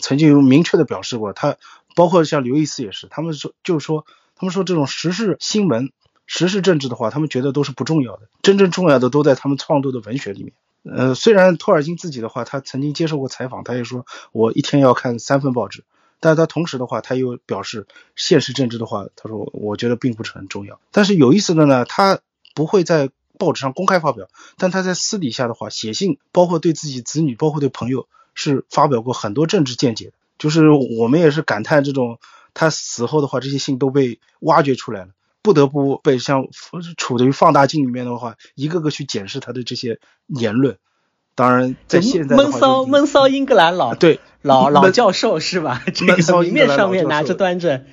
[0.02, 1.56] 曾经有明确的表示过，他
[1.96, 4.06] 包括像刘易斯也是，他们说就是说，
[4.36, 5.94] 他们说这种时事新闻、
[6.26, 10.52] 时事政治的话，他们觉得都是不重要的，真正重要的都在他们创作的文学里面。
[10.84, 15.86] 呃，虽然托尔金自己的话，他曾经接受过采访，他也说我一天要看三份报纸，
[16.20, 20.82] 但是他同时的话，他又表示现实政治的话，他说我觉得并不是很重要。
[20.92, 22.20] 但是有意思的呢，他
[22.54, 28.08] 不会在报纸上公开发表，但他在私底下的话写信，包括对自己子女，包括对朋友。
[28.36, 32.18] 是发表过很多政治见解的，就是我们也是感叹这种
[32.56, 35.10] 他死后的话，这些信都被挖掘出来了，
[35.44, 36.48] 不得不被像
[36.98, 40.80] 处于放大镜里面的话，一个个去检视他的这些言论。
[41.36, 45.84] 当然，在现在闷骚闷骚英格兰老对老老教授是吧？
[45.94, 47.86] 这个明面上面拿着端着，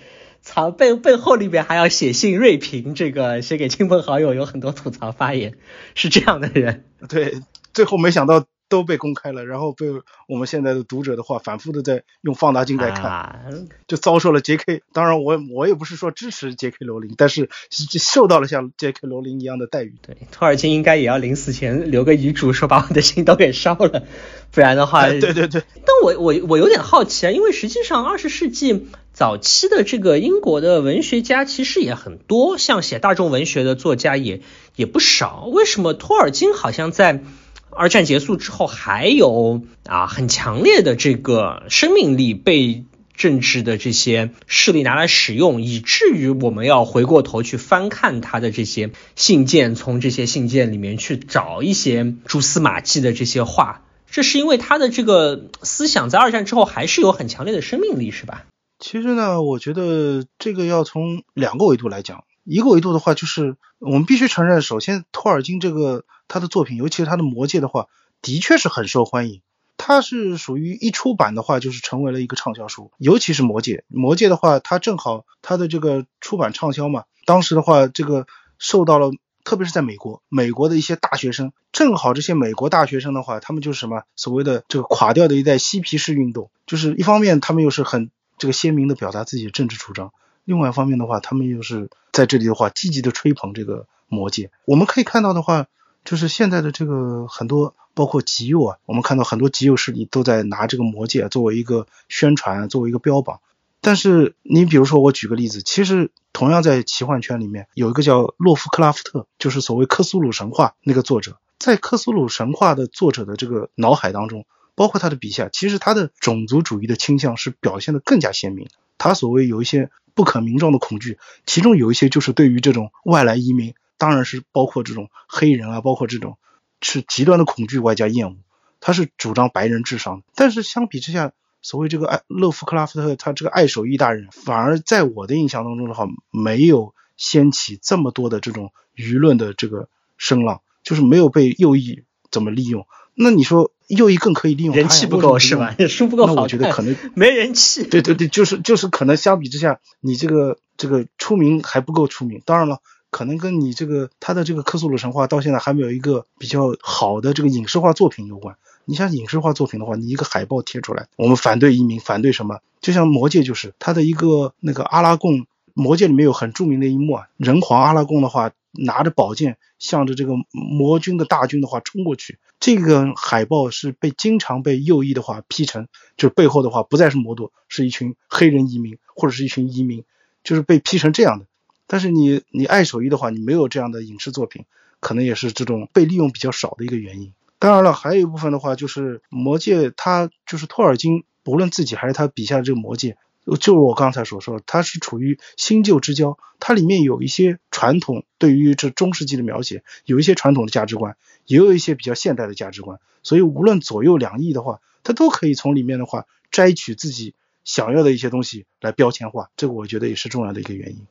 [0.43, 5.55] 藏背背后里面还要写信锐评，这个写给亲朋好友有很多吐槽发言，
[5.95, 6.85] 是这样的人。
[7.09, 7.41] 对，
[7.73, 8.47] 最后没想到。
[8.71, 9.87] 都被公开了，然后被
[10.27, 14.83] 我们现在的读者的话反复的在用放大镜在看，就遭受了 J.K.
[14.95, 16.87] 当然我我也不是说支持 J.K.
[16.87, 19.07] 罗琳，但是受到了像 J.K.
[19.09, 19.97] 罗琳一样的待遇。
[20.01, 24.05] 对，托尔金应该也要临死前留个遗嘱，说把我的心都给烧了，
[24.53, 25.09] 不然的话。
[25.09, 25.63] 对对对。
[25.75, 34.41] 但我我我有点好奇啊，因为实际上二十世纪早期的这个英国的文学家其实也很多，像写大众文学的作家也
[34.77, 37.25] 也不少，为什么托尔金好像在？
[37.73, 53.83] 二战结束之后，还有啊很强烈的这个生命力被政治的这些势力拿来使用，以至于我们要回过头去翻看他的这些信件，从这些信件里面去找一些蛛丝马迹的这些话。
[54.11, 58.47] 这是因为他的这个思想在二战之后还是有很强烈的生命力，是吧？
[58.79, 62.25] 其实呢，我觉得这个要从两个维度来讲。
[62.51, 67.87] 一个维度的话，就是我们必须承认，首先托尔金这个他的作品，尤其是他的《魔戒》的话，
[68.23, 69.41] 的确是很受欢迎。
[69.77, 72.91] 他是属于一出版的话，就是成为了一个畅销书。
[72.99, 77.05] 尤其是《魔戒》，《魔戒》的话，它正好它的这个出版畅销嘛。
[77.25, 78.27] 当时的话，这个
[78.59, 79.13] 受到了，
[79.45, 90.13] 特别是在美国，美国的一些大学生，正好这些美国大学生的话，他们就是什么所谓的这个垮掉的一代嬉皮士运动，就是一方面他们又是很这个鲜明的表达自己的政治主张。
[90.51, 94.51] 另外一方面的话，他们又是在这里的话，积极的吹捧这个魔戒。
[94.65, 95.69] 我们可以看到的话，
[96.05, 103.39] 就是现在的这个很多，包括极右啊，我们看到很多极右势力都在拿这个魔戒作为一个宣传，作为一个标榜。
[103.81, 118.67] 但是你比如说，我举个例子，其实同样在奇幻圈里面有一个叫洛夫克拉夫特，就是所谓克苏鲁神话那个作者，在克苏鲁神话的作者的这个脑海当中，包括他的笔下，其实他的种族主义的倾向是表现的更加鲜明。
[118.99, 119.91] 他所谓有一些。
[120.21, 126.37] 不可名状的恐惧，其中有一些就是对于这种外来移民，当然是包括这种黑人啊，包括这种
[126.83, 128.37] 是极端的恐惧外加厌恶。
[128.81, 142.87] 他是主张白人至上，但是相比之下，所谓这个爱勒夫克拉夫特，他这个爱手艺大人，反而在我的印象当中的话，没有掀起这么多的这种舆论的这个声浪，就是没有被右翼怎么利用。
[143.23, 143.71] 那你说？
[143.91, 145.75] 右翼更可以利用人气不够是吧？
[145.89, 147.83] 书不够好，那我觉得可能没人气。
[147.83, 152.41] 对对对，就是就是可能相比之下，你这个这个出名还不够出名。
[152.45, 152.79] 当然了，
[153.11, 158.55] 可能跟你这个他的这个克苏鲁神话到现在还没有一个比较好的这个影视化作品有关。
[158.85, 162.61] 你像影视化作品的话，你一个海报贴出来，我们反对移民，反对什么？
[162.81, 168.53] 就像魔戒就是他的一个那个阿拉贡，魔戒里面有很著名的一幕啊，人皇阿拉贡的话。
[168.73, 172.39] 拿着宝剑，向着这个魔军的大军的话冲过去。
[172.61, 180.05] 这个海报是被经常被右翼的话批成，就是背后的话不再是魔多，是一群黑人移民或者是一群移民，
[180.45, 181.47] 就是被批成这样的。
[181.87, 184.67] 但是你你爱手艺的话，你没有这样的影视作品，
[185.01, 187.33] 可能也是这种被利用比较少的一个原因。
[187.59, 193.17] 当然了，还有一部分的话就是魔戒，它就是托尔金，不论自己还是他笔下的这个魔戒。
[193.47, 211.07] 就是我刚才所说，它是处于新旧之交，它里面有一些传统对于这中世纪的描写，有一些传统的价值观，也有一些比较现代的价值观，所以无论左右两翼的话，它都可以从里面的话摘取自己想要的一些东西来标签化，这个我觉得也是重要的一个原因。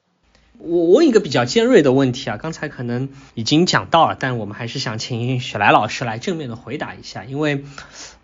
[0.59, 7.63] 我问一个比较尖锐的问题啊，刚才可能已经讲到了，但我们还是想请雪莱老师来正面的回答一下，因为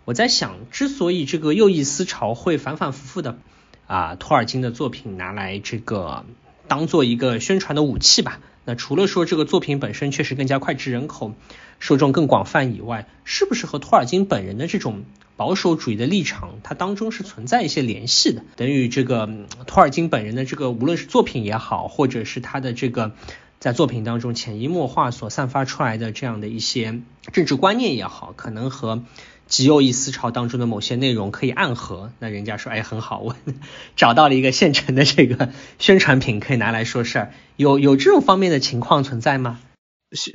[0.04, 3.38] 我在想，之所以这个右翼思潮会反反复复的。
[3.86, 6.24] 啊，托尔金的作品拿来这个
[6.68, 8.40] 当做一个宣传的武器吧。
[8.64, 11.34] 那除了说这个作品本身确实更加脍炙人口，
[11.78, 15.04] 受众更广泛以外，是不是和托尔金本人的这种
[15.36, 18.42] 保守主义的立场，它当中是存在一些联系的？
[18.56, 19.30] 等于这个
[19.68, 23.12] 托尔金本人的这个无论是作品也好，或者是他的这个
[23.60, 27.00] 在作品当中潜移默化所散发出来的这样的一些
[27.32, 29.04] 政治观念也好，可能和。
[29.48, 33.36] 极右翼思潮当中的某些内容可以暗合，那人家说，哎，很好，我
[33.94, 37.32] 找到了一个现成的这个宣传品，可以拿来说事儿。
[37.56, 39.60] 有有这种方面的情况存在吗？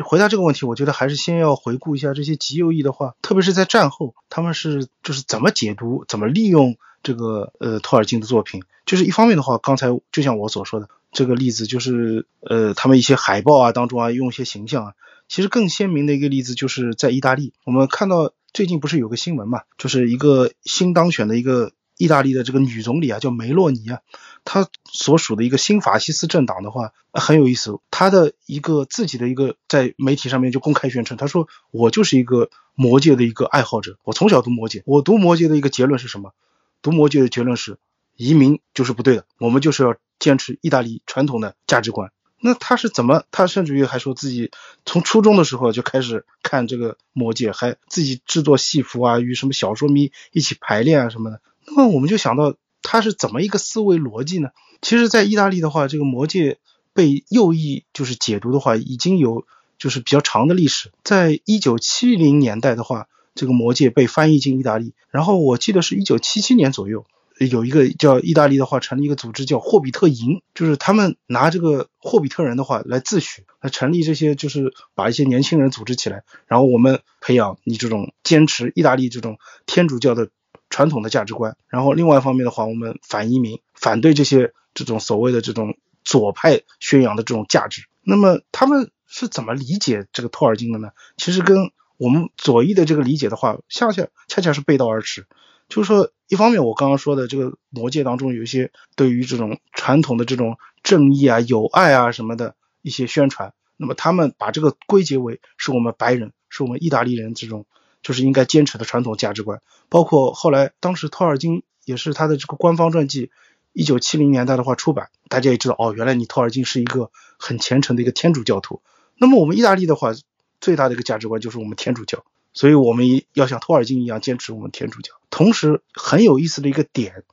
[0.06, 8.64] 回答这个问题，我觉得还是先要回顾一下这些极右翼的话，特别是在战后，他们是就是怎么解读、怎么利用这个呃托尔金的作品。
[8.86, 14.94] 就是一方面的话，刚才就像我所说的这个例子，就是呃他们一些海报啊当中啊用一些形象啊，
[15.28, 18.32] 其实更鲜明的一个例子就是在意大利，我们看到。
[18.54, 24.00] 最近不是有个新闻嘛，就是一个新当选的一个意大利的这个女总理啊，叫梅洛尼啊，
[24.44, 36.34] 她所属的一个新法西斯政党的话很有意思，她的一个自己的一个在媒体上面就公开宣称，她说我就是一个魔戒的一个爱好者，我从小读魔戒，我读魔戒的一个结论是什么？
[36.82, 37.78] 读魔戒的结论是
[38.18, 42.12] 移民就是不对的，我们就是要坚持意大利传统的价值观。
[42.42, 43.24] 那他是怎么？
[43.32, 44.52] 他甚至于还说自己
[44.86, 51.40] 从初中的时候就开始看这个魔戒，还自己制作戏服啊，与什么小说迷一起排练啊什么的。
[51.68, 54.50] 那么我们就想到他是怎么一个思维逻辑呢？
[54.82, 56.58] 其实，在意大利的话，这个魔戒
[56.94, 59.46] 被右翼就是解读的话，已经有
[59.78, 60.92] 就是比较长的历史。
[61.04, 67.06] 在一九七零年代的话，这个魔戒被翻译进意大利，然后我记得是一九七七年左右。
[67.48, 80.30] 有一个叫意大利的话成立一个组织叫霍比特营，就是他们拿这个霍比特人的话来自诩，来成立这些，就是把一些年轻人组织起来，然后我们培养你这种坚持意大利这种天主教的
[80.70, 87.84] 传统的价值观，然后另外一方面的话，我们反移民，反对这些这种所谓的这种左派宣扬的这种价值。
[88.04, 90.92] 那么他们是怎么理解这个托尔金的呢？
[91.18, 95.26] 其实跟我们左翼的这个理解的话，恰恰恰恰是背道而驰。
[95.72, 107.66] 就是说，一方面我刚刚说的这个魔戒当中有一些对于这种传统的这种正义啊、友爱啊什么的一些宣传，那么他们把这个归结为是我们白人、是我们意大利人这种
[108.04, 109.62] 就是应该坚持的传统价值观。
[109.88, 113.32] 包括后来当时托尔金也是他的这个官方传记，
[113.72, 118.82] 一九七零年代的话出版，大家也知道哦，原来你托尔金是一个很虔诚的一个天主教徒。
[119.18, 120.12] 那么我们意大利的话，
[120.60, 122.26] 最大的一个价值观就是我们天主教。
[122.54, 125.14] 所以我们要像托尔金一样坚持我们天主教。
[125.30, 127.24] 同时很有意思的一个点，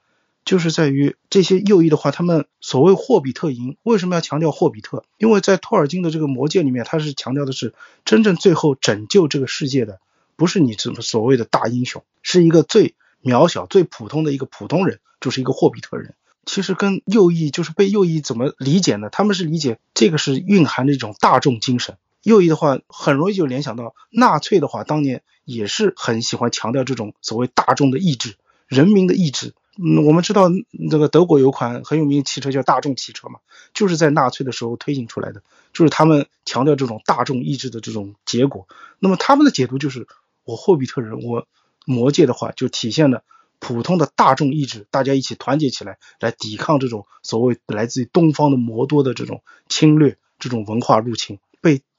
[0.45, 5.05] 就是在于这些右翼的话，他们所谓霍比特营为什么要强调霍比特？
[5.19, 10.01] 因为在托尔金的这个魔戒里面，他是强调的是真正最后拯救这个世界的，
[10.37, 16.15] 不是你这么所谓的大英雄，是一个最渺小、最普通的一个普通人，就是一个霍比特人。
[16.47, 19.11] 其实跟右翼就是被右翼怎么理解呢？
[19.11, 21.99] 他们是理解这个是蕴含着一种大众精神。
[22.23, 29.55] 右翼的话，很容易就联想到纳粹的话，当年也是很喜欢强调这种所谓大众的意志、人民的意志。
[29.81, 33.39] 嗯，我们知道那个德国有款很有名的汽车叫大众汽车嘛，
[33.73, 38.67] 就是在纳粹的时候推行出来的，就是他们强调这种大众意志的这种结果。
[38.99, 40.09] 那么他们的解读就是，
[40.45, 41.47] 我霍比特人，我
[41.87, 43.23] 魔戒的话就体现了
[43.61, 51.39] 普通的大众意志，大家一起团结起来，来抵抗这种所谓来自于东方的魔多的这种侵略、这种文化入侵。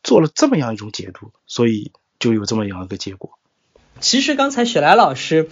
[0.04, 3.32] 做了这么样一种解读，所以就有这么样一个结果。
[4.00, 5.50] 其实刚才雪莱老师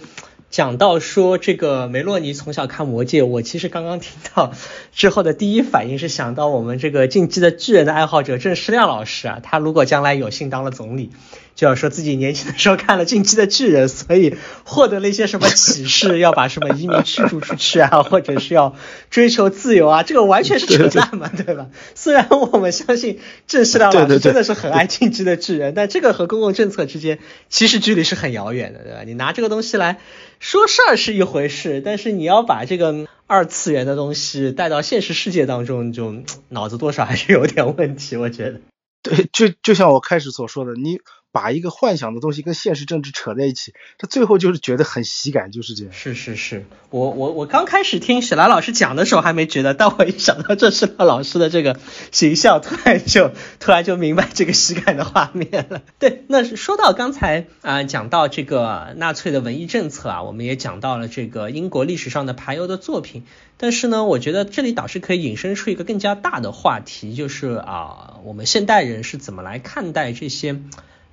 [0.50, 4.52] 讲到说这个梅洛尼从小看魔戒，我其实刚刚听到
[4.92, 11.10] 之后的第一反应是想到我们这个竞技的巨人的爱好者郑世亮老师啊，他如果将来有幸当了总理。
[11.58, 18.76] 就要说自己年轻的时候看了《进击的巨人》，所以获得了一些什么启示，要把什么移民驱逐出去啊，或者是要
[19.10, 21.66] 追求自由啊，这个完全是扯淡嘛，对吧？
[21.96, 23.18] 虽然我们相信
[23.48, 27.18] 郑世亮老师真的是很爱《进击的巨人》，但这个和公共政策之间
[27.48, 29.00] 其实距离是很遥远的，对吧？
[29.04, 29.98] 你拿这个东西来
[30.38, 36.14] 说事儿是一回事，但是你要把这个二次元的东西带到现实世界当中，就
[36.50, 38.60] 脑子多少还是有点问题，我觉得。
[39.02, 41.00] 对，就就像我开始所说的，你。
[41.38, 45.92] 把一个幻想的东西跟现实政治扯在一起，这最后就是觉得很喜感，就是这样。
[45.92, 51.78] 是是是，我我我刚开始听雪兰老师讲的时候还没觉得，但我一想到这是他老师的这个
[52.10, 55.82] 形象，突然就突然就明白这个喜感的画面了。
[56.00, 63.22] 对，那说到刚才啊，讲到这个纳粹的文艺政策啊，我们也讲到了这个英国历史上的排犹的作品，
[63.58, 70.60] 但是呢，我觉得这里倒是可以引申出一个更加大的话题，就是啊，我们现代人是怎么来看待这些。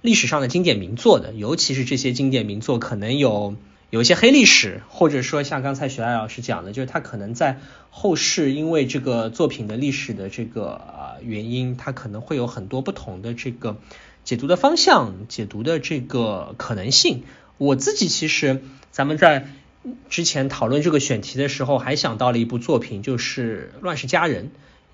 [0.05, 3.55] 历史上的经典名作的，尤其是这些经典名作，可能有
[3.89, 10.81] 有一些黑历史，或者说像刚才徐爱老师讲的，就是他可能在后世因为这个作品的历史的这个
[11.21, 13.77] 原因，他可能会有很多不同的这个
[14.23, 17.23] 解读的方向、解读的这个可能性。
[17.57, 18.61] 我自己其实，
[18.91, 19.47] 咱们在
[20.09, 24.45] 之前讨论这个选题的时候，还想到了一部作品，就是《乱世佳人》。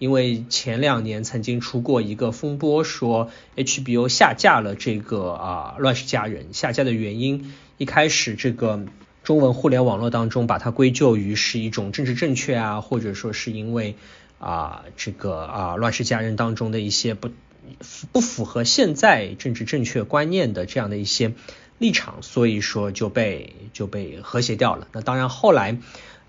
[0.01, 8.83] 因为前两年曾经出过一个风波，说 HBO 下架了这个啊《乱世佳人》，下架的原因一开始这个
[9.23, 13.93] 中文互联网络当中把它归咎于是一种政治正确啊，或者说是因为
[14.39, 17.29] 啊这个啊《乱世佳人》当中的一些不
[18.11, 21.33] 不符合现在政治正确观念的这样的一些
[21.77, 24.87] 立场，所以说就被就被和谐掉了。
[24.93, 25.77] 那当然后来。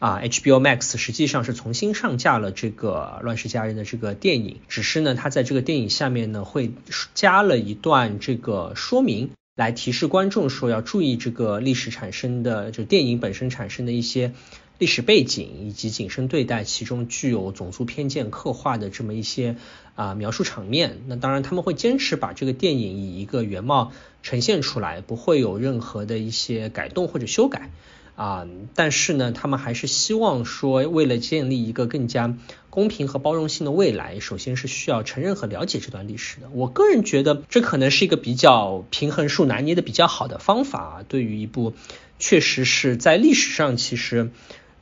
[0.03, 6.73] 啊，HBO Max 实际上是重新上架了这个《乱世佳人》的这个电影，只是呢，它在这个电影下面呢会
[7.15, 14.33] 加了一段这个说明，来提示观众说要注意这个历史产生的，就电影本身产生的一些。
[14.79, 19.55] 历史背景以及谨慎对待其中具有种族偏见刻画的这么一些
[19.95, 21.03] 啊描述场面。
[21.07, 23.93] 那当然他们会坚持把这个电影以一个原貌
[24.25, 27.71] 呈现出来，不会有任何的一些改动或者修改。
[28.15, 32.37] 啊，但是呢，他们还是希望说，为了建立一个更加
[32.69, 36.49] 公平和包容性的未来，首先是需要承认和了解这段历史的。
[36.53, 41.03] 我个人觉得，这可能是一个比较平衡术拿捏的比较好的方法。
[41.09, 41.73] 对于一部
[42.19, 44.31] 确实是在历史上其实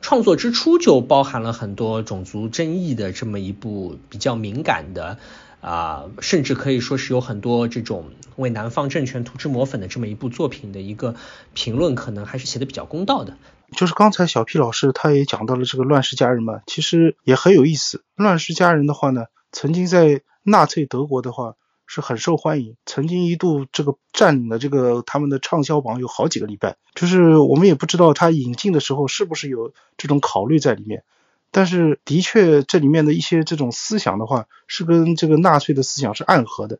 [0.01, 5.18] 创作之初就包含了很多种族争议的这么一部比较敏感的。
[5.61, 11.15] 啊，甚至可以说是有很多这种为南方政权涂脂抹粉的这么一部作品的一个
[11.53, 13.37] 评论，可能还是写的比较公道的。
[13.77, 17.99] 就是刚才小 P 老师他也讲到了这个《乱世佳人》嘛，其实也很有意思。
[18.17, 21.55] 《乱世佳人》的话呢，曾经在纳粹德国的话
[21.87, 26.79] 是很受欢迎，曾经一度这个占领了这个他们的畅销榜有好几个礼拜。
[26.95, 31.05] 就是我们也不知道他引进的时候是不是有这种考虑在里面。
[31.53, 36.79] 但是，的确，这里面的一些这种思想的话，是跟这个纳粹的思想是暗合的。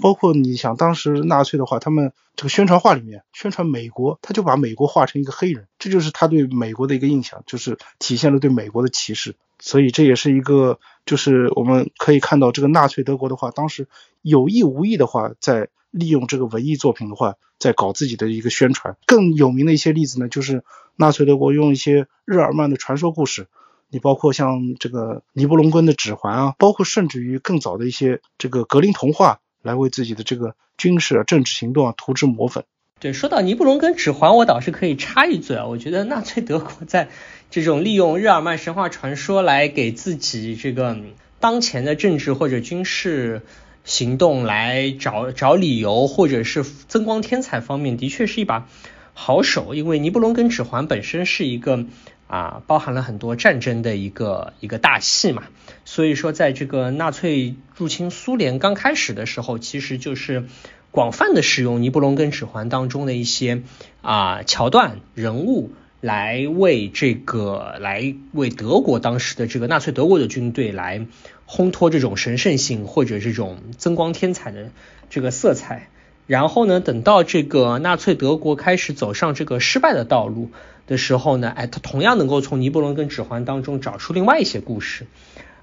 [0.00, 9.34] 包括你想，当时纳粹的话，他们这个宣传画里面宣传美国，他就把美国画成一个黑人，这就是他对美国的一个印象，就是体现了对美国的歧视。
[9.58, 13.88] 所以这也是一个，就是我们可以看到，这个纳粹德国的话，当时
[14.22, 18.96] 有意无意的话，在利用这个文艺作品的话，在搞自己的一个宣传。
[19.06, 20.62] 更有名的一些例子呢，就是
[20.96, 23.48] 纳粹德国用一些日耳曼的传说故事。
[23.92, 32.64] 你包括像这个尼布龙根的指环啊，包括甚至于更早的一些这个格林童话，来为自己的这个军事、政治行动啊涂脂抹粉。
[33.00, 37.08] 对，说到尼布龙根指环，我倒是可以插一嘴啊，我觉得纳粹德国在
[37.50, 40.96] 这种利用日耳曼神话传说来给自己这个
[41.40, 43.42] 当前的政治或者军事
[43.84, 48.68] 行动来找找理由，或者是增光添彩方面，的确是一把
[49.14, 51.86] 好手，因为尼布龙根指环本身是一个。
[52.30, 55.42] 啊，包含了很多战争的一个一个大戏嘛，
[55.84, 60.44] 所以说在这个纳粹入侵苏联刚开始的时候，其实就是
[60.92, 63.62] 广泛的使用《尼布龙根指环》当中的一些
[64.00, 71.04] 啊桥段人物，来为这个来为德国当时的这个纳粹德国的军队来
[71.48, 74.70] 烘托这种神圣性或者这种增光添彩的
[75.08, 75.88] 这个色彩。
[76.28, 80.52] 然后呢，等到这个纳粹德国开始走上这个失败的道路。
[80.90, 85.06] 的时候呢，哎，他同样能够从尼伯龙跟指环当中找出另外一些故事，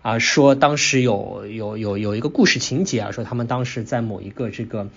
[0.01, 4.88] 啊，说当时有有有有一个故事情节啊，说他们当时在某一个这个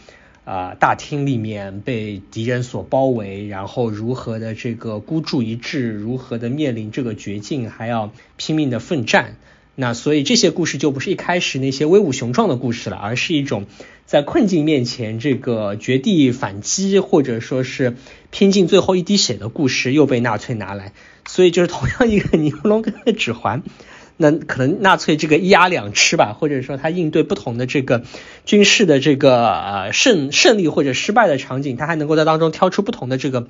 [0.44, 9.34] 啊大厅里面被敌人所包围，然后如何的这个孤注一掷，如何的面临这个绝境，还要拼命的奋战。
[9.80, 13.64] 那所以这些故事就不是一开始那些威武雄壮的故事了，而是一种
[14.04, 17.96] 在困境面前这个绝地反击，或者说是
[18.30, 20.92] 拼尽最后一滴血的故事，又被纳粹拿来。
[21.26, 23.62] 所以就是同样一个尼布龙根的指环，
[24.18, 28.02] 那可能纳粹这个一鸭两吃吧，或者说他应对不同的这个
[28.44, 33.48] 军事的这个呃胜胜利或者失败的场景，他还能够在当中挑出不同的这个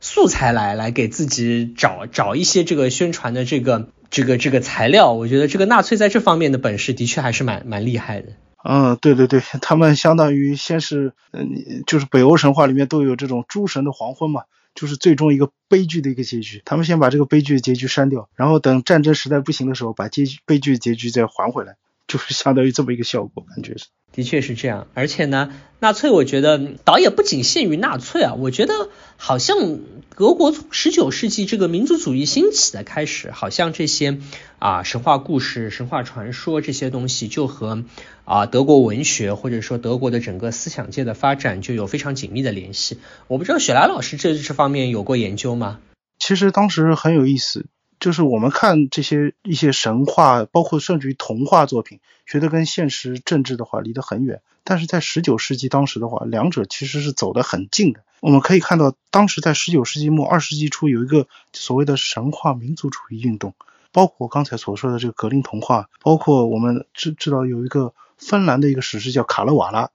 [0.00, 3.88] 素材来，来给自己找找一些这个宣传的这个。
[4.12, 8.34] 这个这个材料，我觉得这个纳粹在这方面的本事的确还是蛮蛮厉害的。
[8.62, 14.42] 嗯，对对对，他们相当于先是，嗯，就是北欧神话里面都有这种诸神的黄昏嘛，
[14.74, 16.60] 就是最终一个悲剧的一个结局。
[16.66, 21.76] 他们先把这个悲剧的结局删掉，然后等战争实在不行的时候，把结局悲剧的结局再还回来，
[22.12, 23.86] 就是相当于这么一个效果，感觉是。
[24.12, 29.78] 的确是这样，而且呢，纳粹我觉得导演不仅限于纳粹啊，我觉得好像
[30.18, 34.18] 德国从十九世纪这个民族主义兴起的开始，好像这些
[34.58, 37.84] 啊神话故事、神话传说这些东西就和
[38.26, 42.98] 啊德国文学或者说德国的整个思想界的发展就有非常紧密的联系。
[43.28, 45.78] 我不知道雪莱老师这这方面有过研究吗？
[46.18, 47.64] 其实当时很有意思。
[48.02, 54.42] 就是我们看这些一些神话，包括甚至于童话作品，觉得跟现实政治的话离得很远。
[54.64, 58.00] 但是在十九世纪当时的话，两者其实是走得很近的。
[58.18, 63.54] 我们可以看到，当时在十九世纪末、二十世纪初有一个所谓的神话民族主义运动，
[63.92, 69.90] 包括刚才所说的这个格林童话，包括我们知知道有一个芬兰的一个史诗叫卡勒瓦拉。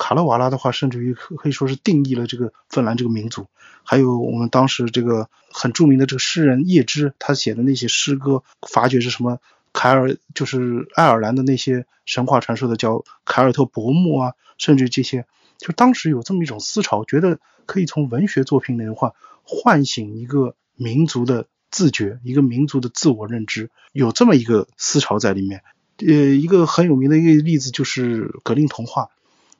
[0.00, 3.46] 卡勒瓦拉的话，甚至于可以说是定义了这个芬兰这个民族。
[3.84, 9.38] 还有我们当时这个很著名的这个诗人叶芝，他写的那些诗歌，发掘是什么
[9.74, 15.26] 凯尔，就是爱尔兰的那些神话传说的叫凯尔特伯木啊，甚至这些，
[15.58, 25.62] 就当时有这么一种思潮，觉得可以从文学作品里的话，唤醒一个民族的自觉，一个民族的自我认知，有这么一个思潮在里面。
[25.98, 29.08] 呃，一个很有名的一个例子就是格林童话。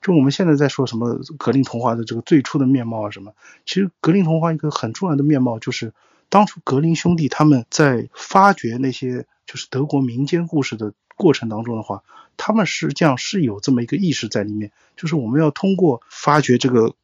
[0.01, 3.33] 就我们现在在说什么格林童话的这个最初的面貌啊什么，
[3.67, 5.93] 其实格林童话一个很重要的面貌就是
[6.29, 12.03] 当初格林兄弟他们在发掘那些就是德国民间故事的过程当中的话，
[12.37, 16.95] 他们实际上是有这么一个意识在里面，就是我们要通过发掘这个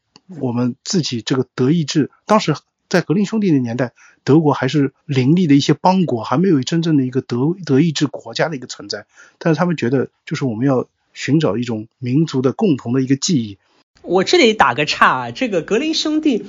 [0.40, 2.54] 我们自己这个德意志，当时
[2.88, 3.92] 在格林兄弟的年代，
[4.24, 9.06] 德国还是林立的一些邦国，还没有真正的一个德德意志国家的一个存在，
[9.38, 10.86] 但是他们觉得就是我们要
[11.16, 13.56] 寻找一种民族的共同的一个记忆。
[14.02, 16.44] 我这里打个岔，这个格林兄弟，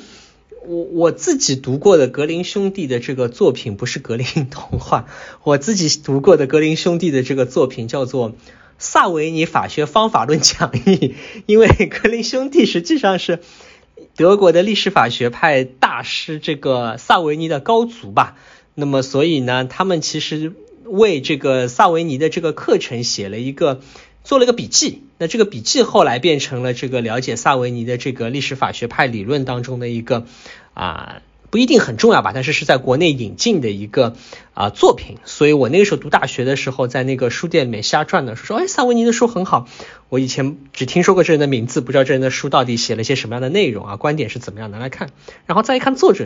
[0.68, 5.08] 我我自己读过的格林兄弟的这个作品不是格林童话，
[5.44, 8.32] 我自己读过的格林兄弟的这个作品叫做
[8.78, 10.80] 《萨维尼法学方法论讲义》，
[11.48, 13.40] 因为格林兄弟实际上是
[14.18, 18.36] 德国的历史法学派大师这个萨维尼的高足吧，
[18.76, 20.52] 那么所以呢，他们其实
[20.84, 23.80] 为这个萨维尼的这个课程写了一个。
[24.28, 30.26] 做了个笔记，那这个笔记后来变成了这个了解萨维尼的这个历史法学派理论当中的一个
[30.74, 31.22] 啊。
[31.50, 34.18] 不一定很重要吧，但是是在国内引进的一个
[34.54, 39.66] 啊作品，所以我那个时候读大学的时候，在那个书店里面瞎转的时候说，哎，萨维尼的书很好。
[40.10, 45.10] 我以前只听说过这人的名字，不知道这人的书到底写了些什么样的内容啊，观点是怎么样，拿来看。
[45.46, 46.26] 然后再一看作者，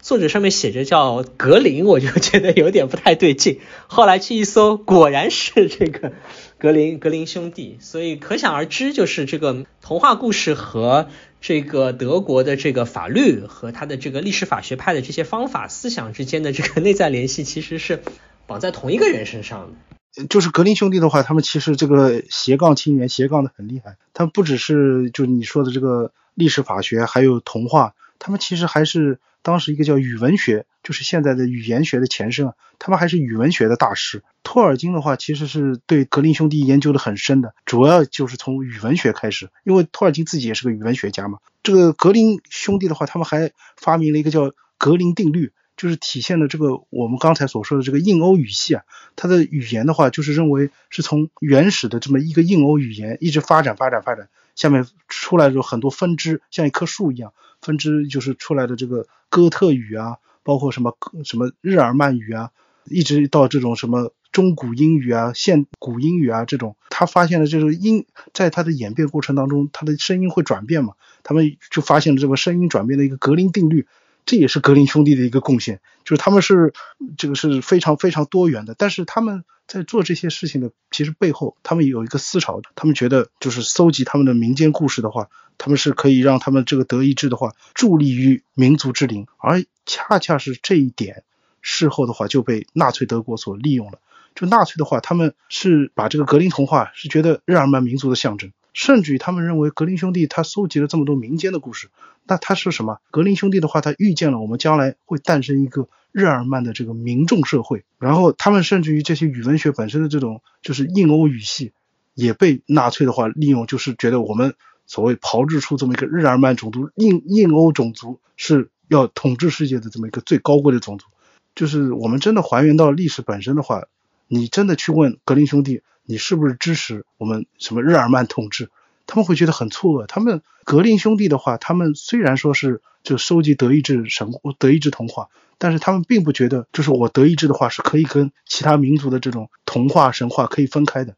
[0.00, 3.60] 作者上面写着叫格林，我就觉得有点不太对劲。
[3.86, 6.12] 后来去一搜，果然是这个
[6.58, 11.08] 格林格林兄弟，所以可想而知，就是这个童话故事和。
[11.38, 18.02] 这个德国的这个法律和他的这个历史法学派的这些方法思想之间的这个内在联系，其实是
[18.48, 20.26] 绑在同一个人身上的。
[20.26, 23.96] 就是格林兄弟的话，他们其实这个斜杠青年斜杠的很厉害。
[24.12, 29.20] 他们不只是就你说的这个历史法学，还有童话，他们其实还是。
[29.42, 34.22] 当时一个叫语文学，就是现在的语言学的前身啊，他们还是语文学的大师。
[34.44, 41.38] 托尔金的话，其实是对格林兄弟研究的很深的，主要就是从语文学开始，因为托尔金自己也是个语文学家嘛。
[41.64, 48.84] 这个格林兄弟的话，他们还发明了一个叫格林定律，就是体现了这个我们刚才所说的这个印欧语系啊，
[49.16, 57.32] 它的语言的话，就是认为是从原始的这么一个印欧语言一直发展发展发展，下面出来了很多分支，像一棵树一样。
[57.60, 62.50] 分支就是出来的这个哥特语啊，包括什么什么日耳曼语啊，
[62.84, 70.94] 一直到这种什么中古英语啊、现古英语啊这种，他发现了这个音在它的演变过程当中，它的声音会转变嘛，
[71.24, 73.88] 他们就发现了这个声音转变的一个格林定律。
[74.24, 76.72] 这也是格林兄弟的一个贡献，就是他们是
[77.16, 85.28] 这个是非常非常多元的，但是他们在做这些事情的其实背后，他们有一个思潮，他们觉得就是搜集他们的民间故事的话，
[85.58, 91.22] 他们是可以让他们这个德意志的话助力于民族之灵，而恰恰是这一点，
[91.62, 94.00] 事后的话就被纳粹德国所利用了。
[94.34, 98.52] 就纳粹的话，他们是把这个格林童话是觉得日耳曼民族的象征。
[98.74, 101.88] 甚至于他们认为格林兄弟他搜集了这么多民间的故事，
[102.24, 103.00] 那他是什么？
[103.10, 107.84] 格林兄弟的话，他预见了我们将来会诞生一个日耳曼的这个民众社会。
[107.98, 111.72] 然后他们甚至于这些语文学本身的这种就是印欧语系，
[112.12, 114.54] 也被纳粹的话利用，就是觉得我们
[114.86, 121.06] 所谓炮制出这么一个日耳曼种族、印印欧种族是要统治世界的这么一个最高贵的种族。
[121.54, 123.86] 就是我们真的还原到历史本身的话，
[124.28, 125.82] 你真的去问格林兄弟。
[126.08, 128.70] 你是不是支持我们什么日耳曼统治？
[129.08, 130.06] 他们会觉得很错愕。
[130.06, 134.30] 他们格林兄弟的话，他们虽然说是就收集德意志神
[134.60, 141.16] 德意志童话，但是他们并不觉得就是我德意志的话是可以跟其他民族的这种童话神话可以分开的。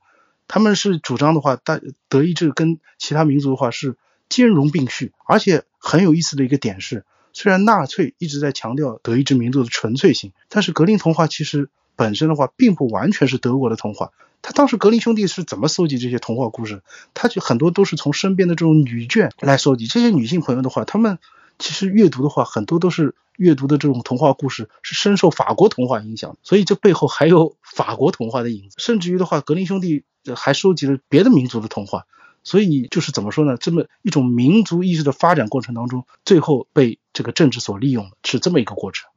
[0.48, 1.78] 他们是主张的话，大
[2.08, 3.96] 德意志跟其他民族的话是
[4.28, 5.12] 兼容并蓄。
[5.26, 14.10] 而且很有意思的一个点是，虽然纳粹一直在强调德意志民族的纯粹性，但是格林童话其实本身的话并不完全是德国的童话。
[14.40, 16.82] 他当时格林兄弟是怎么搜集这些童话故事？
[17.12, 19.86] 他就很多都是从身边的这种女眷来搜集。
[19.86, 21.18] 这些女性朋友的话，他们
[21.58, 28.76] 其实阅读的话，很多都是阅读的这种童话故事是深受法国童话影响，所以这背后还有法国童话的影子。
[28.78, 30.04] 甚至于的话，格林兄弟
[30.36, 32.06] 还收集了别的民族的童话，
[32.44, 33.56] 所以就是怎么说呢？
[33.56, 39.10] 这么一种民族意识的发展过程当中，最后被这个政治所利用，是这么一个过程。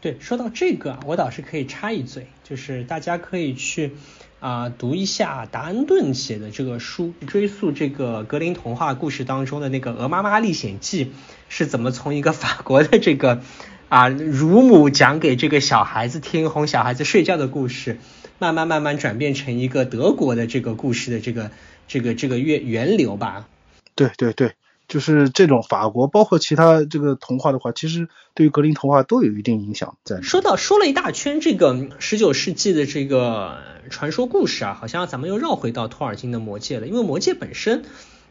[0.00, 3.94] 对，说到这个，我倒是可以插一嘴，就是大家可以去。
[4.40, 11.06] 啊，读一下达恩顿写的这个书，追溯这个格林童话故事当中的那个《鹅妈妈历险记》
[11.48, 13.42] 是怎么从一个法国的这个
[13.88, 17.98] 啊乳母讲给这个小孩子听，哄小孩子睡觉的故事，
[18.38, 21.50] 慢慢慢慢转变成一个德国的这个故事的这个
[21.88, 23.48] 这个这个源源流吧。
[23.96, 24.52] 对对对。
[24.88, 30.22] 就是这种法国，包括其他这个童话的话，其实对于格林童话都有一定影响在。
[30.22, 33.58] 说到说了一大圈这个十九世纪的这个
[33.90, 37.84] 传说故事啊，好像咱们又绕回到托尔金的魔戒了，因为魔戒本身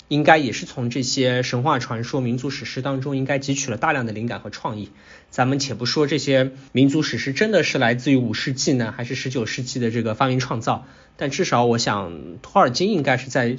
[0.07, 4.89] 应该也是从这些神话传说、民族史诗当中应该汲取了大量的灵感和创意。
[5.29, 10.87] 咱们且不说这些民族史诗真的是来自于五世纪呢，还是十九世纪的这个发明创造，
[11.17, 13.57] 但至少我想托尔金应该是在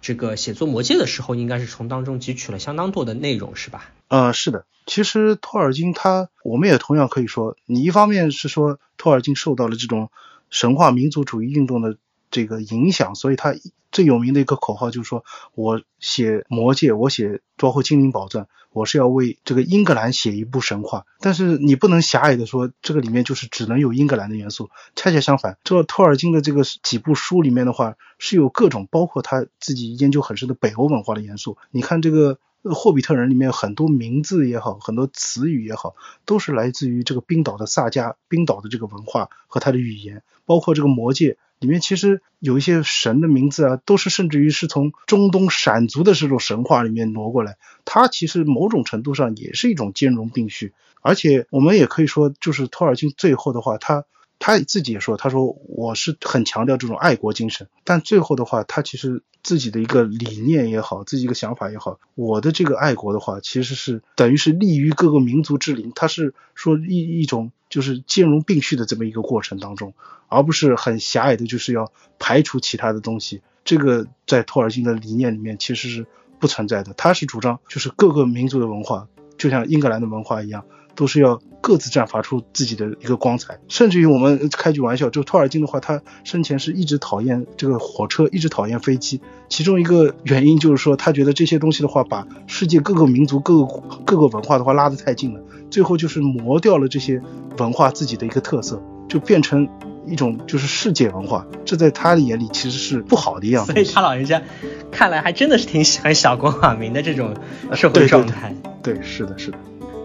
[0.00, 3.90] 这个写作《魔戒》的时候，应该是从当中汲取了相当多的内容，是吧？
[4.08, 4.64] 呃，是的。
[4.86, 10.10] 其实托尔金他，我们也同样可以说，你一方面是说托尔金受到了这种
[10.48, 11.96] 神话民族主义运动的
[12.30, 13.54] 这个影响，所以他
[13.92, 15.24] 最有名的一个口号就是说，
[15.54, 21.06] 我写《魔戒》，我写包括《精灵宝钻》，我是要为这个英格兰写一部神话。
[21.20, 24.70] 但是你不能狭隘的说，这个里面就是只能有英格兰的元素。
[24.94, 31.56] 恰恰相反，这托尔金的这个几部书里面的话，是有各种包括他自己研究很深的北欧文化的元素。
[31.70, 32.38] 你看这个。
[32.62, 35.94] 霍比特人里面很多名字也好，很多词语也好，
[36.26, 47.56] 都是来自于这个冰岛的萨迦，冰岛的这个文化和它的语言，包括这个魔戒里面，其实有一些神的名字啊，都是甚至于是从中东闪族的这种神话里面挪过来。
[47.84, 54.04] 它其实某种程度上也是一种兼容并蓄，而且我们也可以说，就是托尔金最后的话，他。
[54.42, 69.94] 他自己也说，他说我是很强调这种爱国精神，但最后的话，他其实自己的一个理念也好，自己一个想法也好，我的这个爱国的话，其实是等于是利于各个民族之灵，它是说一一种就是兼容并蓄的这么一个过程当中，
[70.28, 73.42] 而不是很狭隘的，就是要排除其他的东西。
[73.64, 76.06] 这个在托尔金的理念里面其实是
[76.38, 80.64] 不存在的，他是主张就是各个民族的文化，就像英格兰的文化一样。
[80.94, 89.20] 都是要各自绽发出自己的一个光彩，甚至于我们开句玩笑，就托尔金的话，他生前是一直讨厌这个火车，一直讨厌飞机。
[89.48, 97.20] 其中一个原因就是说，他觉得这些东西的话，把世界各个民族、各个各个文化的话拉得太近了，最后就是磨掉了这些
[97.58, 99.68] 文化自己的一个特色，就变成
[100.06, 101.46] 一种就是世界文化。
[101.64, 103.72] 这在他的眼里其实是不好的样子。
[103.72, 104.42] 所以他老人家
[104.90, 107.34] 看来还真的是挺喜欢小国寡民的这种
[107.74, 108.54] 社会状态。
[108.82, 109.58] 对，是的，是的。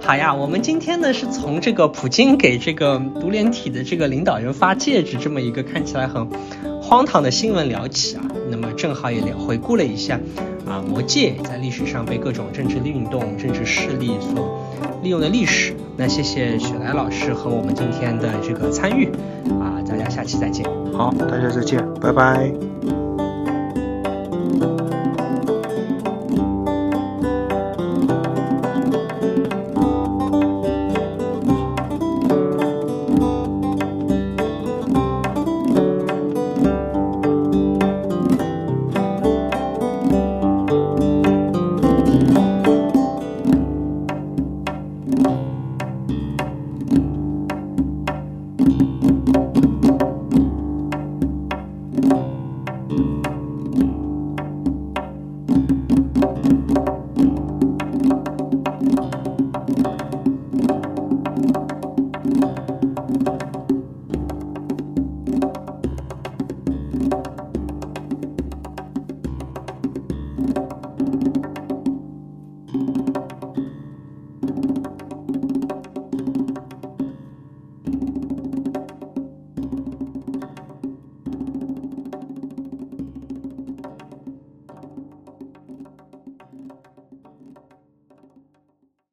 [0.05, 6.27] 好呀，我们今天呢是从这个普京给这个独联体的这个领导人发戒指这么一个看起来很
[6.79, 10.19] 荒唐的新闻聊起啊，那么正好也回顾了一下
[10.67, 14.63] 啊魔戒在历史上被各种政治运动、政治势力所
[15.01, 15.73] 利用的历史。
[15.97, 19.07] 那谢谢雪莱老师和我们今天的这个参与
[19.59, 20.63] 啊，大家下期再见。
[20.93, 23.04] 好，大家再见，拜拜。